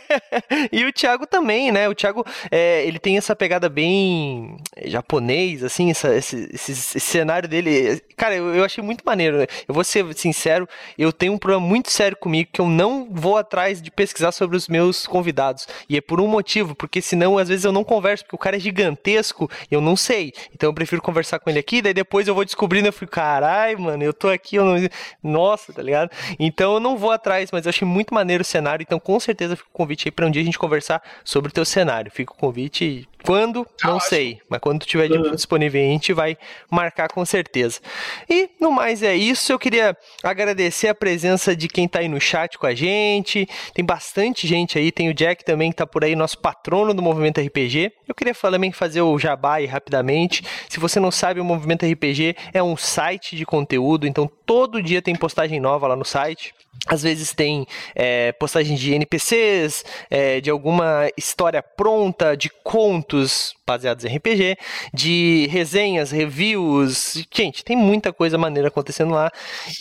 [0.72, 1.86] e o Thiago também, né?
[1.86, 4.56] O Thiago, é, ele tem essa pegada bem
[4.86, 8.00] japonês, assim, essa, esse, esse, esse, cenário dele.
[8.16, 9.36] Cara, eu, eu achei muito maneiro.
[9.36, 9.46] Né?
[9.68, 10.66] Eu vou ser sincero,
[10.96, 14.56] eu tenho um problema muito sério comigo que eu não vou atrás de pesquisar sobre
[14.56, 15.68] os meus convidados.
[15.86, 18.56] E é por um motivo, porque senão às vezes eu não converso, porque o cara
[18.56, 20.32] é gigantesco e eu não sei.
[20.54, 23.76] Então eu prefiro conversar com ele aqui, daí depois eu vou descobrindo, eu fico, carai,
[23.76, 24.74] mano, eu tô aqui, eu não.
[25.22, 26.10] Nossa, tá ligado?
[26.38, 29.56] Então eu não vou atrás, mas eu achei muito maneiro o cenário, então com certeza
[29.56, 32.10] fica o convite aí pra um dia a gente conversar sobre o teu cenário.
[32.10, 35.30] Fica o convite quando, não sei, mas quando tiver uhum.
[35.30, 36.36] disponível a gente vai
[36.70, 37.80] marcar com certeza.
[38.28, 42.20] E no mais é isso, eu queria agradecer a presença de quem tá aí no
[42.20, 43.48] chat com a gente.
[43.72, 47.00] Tem bastante gente aí, tem o Jack também que tá por aí, nosso patrono do
[47.00, 47.63] Movimento RPG.
[48.06, 50.44] Eu queria também fazer o jabá aí rapidamente.
[50.68, 55.00] Se você não sabe, o Movimento RPG é um site de conteúdo, então todo dia
[55.00, 56.54] tem postagem nova lá no site.
[56.86, 64.04] Às vezes tem é, postagens de NPCs, é, de alguma história pronta, de contos baseados
[64.04, 64.56] em RPG,
[64.92, 67.24] de resenhas, reviews.
[67.32, 69.30] Gente, tem muita coisa maneira acontecendo lá.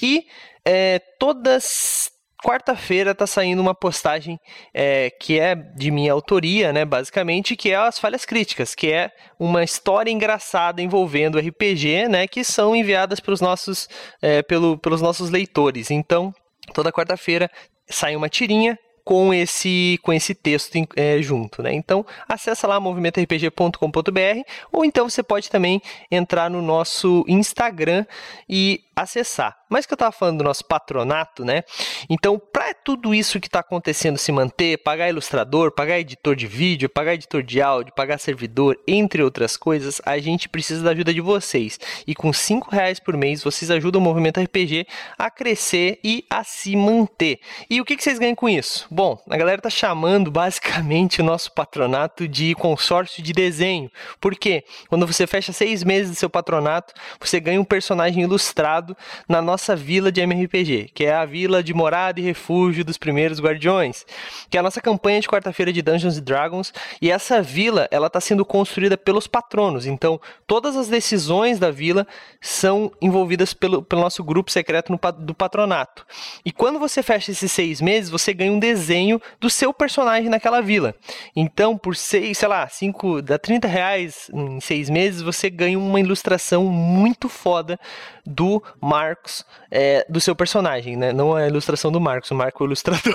[0.01, 0.25] E
[0.65, 2.12] é, todas
[2.43, 4.37] quarta-feira tá saindo uma postagem
[4.73, 9.11] é, que é de minha autoria, né, basicamente, que é as falhas críticas, que é
[9.39, 13.87] uma história engraçada envolvendo RPG, né, que são enviadas pelos nossos,
[14.21, 15.89] é, pelo, pelos nossos leitores.
[15.89, 16.33] Então,
[16.73, 17.49] toda quarta-feira
[17.87, 21.73] sai uma tirinha com esse com esse texto é, junto, né?
[21.73, 24.41] Então acessa lá movimentorpg.com.br
[24.71, 28.05] ou então você pode também entrar no nosso Instagram
[28.47, 29.57] e acessar.
[29.69, 31.63] Mas que eu estava falando do nosso patronato, né?
[32.09, 36.89] Então, para tudo isso que está acontecendo se manter, pagar ilustrador, pagar editor de vídeo,
[36.89, 41.21] pagar editor de áudio, pagar servidor, entre outras coisas, a gente precisa da ajuda de
[41.21, 41.79] vocês.
[42.05, 44.85] E com cinco reais por mês, vocês ajudam o Movimento RPG
[45.17, 47.39] a crescer e a se manter.
[47.69, 48.85] E o que, que vocês ganham com isso?
[48.91, 53.89] Bom, a galera tá chamando basicamente o nosso patronato de consórcio de desenho.
[54.19, 54.63] Por quê?
[54.87, 58.82] Quando você fecha seis meses do seu patronato, você ganha um personagem ilustrado
[59.27, 63.39] na nossa vila de MRPG, que é a vila de morada e refúgio dos primeiros
[63.39, 64.05] guardiões,
[64.49, 66.73] que é a nossa campanha de quarta-feira de Dungeons Dragons.
[67.01, 69.85] E essa vila, ela está sendo construída pelos patronos.
[69.85, 72.07] Então, todas as decisões da vila
[72.41, 76.05] são envolvidas pelo, pelo nosso grupo secreto no, do patronato.
[76.45, 80.29] E quando você fecha esses seis meses, você ganha um desenho desenho do seu personagem
[80.29, 80.95] naquela vila.
[81.35, 85.99] Então, por seis, sei lá, cinco, dá 30 reais em seis meses, você ganha uma
[85.99, 87.79] ilustração muito foda
[88.25, 91.11] do Marcos, é, do seu personagem, né?
[91.11, 93.13] Não a ilustração do Marcos, o Marco é o ilustrador.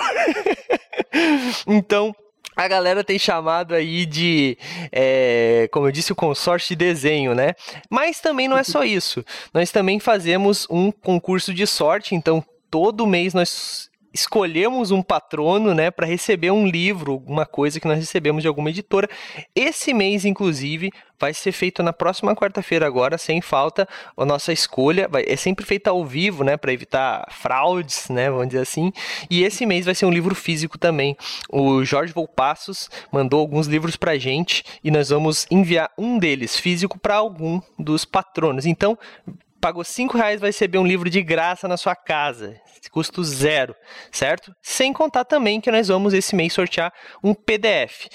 [1.65, 2.15] então,
[2.55, 4.57] a galera tem chamado aí de,
[4.91, 7.55] é, como eu disse, o consórcio de desenho, né?
[7.89, 9.23] Mas também não é só isso.
[9.53, 15.91] Nós também fazemos um concurso de sorte, então todo mês nós escolhemos um patrono, né,
[15.91, 19.09] para receber um livro, alguma coisa que nós recebemos de alguma editora.
[19.55, 25.07] Esse mês, inclusive, vai ser feito na próxima quarta-feira agora, sem falta, a nossa escolha
[25.07, 28.91] vai, é sempre feita ao vivo, né, para evitar fraudes, né, vamos dizer assim.
[29.29, 31.15] E esse mês vai ser um livro físico também.
[31.49, 36.97] O Jorge Volpassos mandou alguns livros pra gente e nós vamos enviar um deles físico
[36.97, 38.65] para algum dos patronos.
[38.65, 38.97] Então,
[39.59, 42.55] pagou 5 reais vai receber um livro de graça na sua casa,
[42.91, 43.75] custo zero,
[44.11, 44.53] certo?
[44.61, 46.93] Sem contar também que nós vamos esse mês sortear
[47.23, 48.07] um PDF.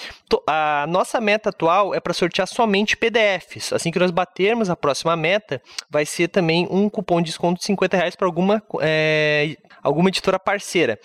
[0.46, 3.72] A nossa meta atual é para sortear somente PDFs.
[3.72, 7.66] Assim que nós batermos a próxima meta, vai ser também um cupom de desconto de
[7.66, 10.98] 50 reais para alguma, é, alguma editora parceira.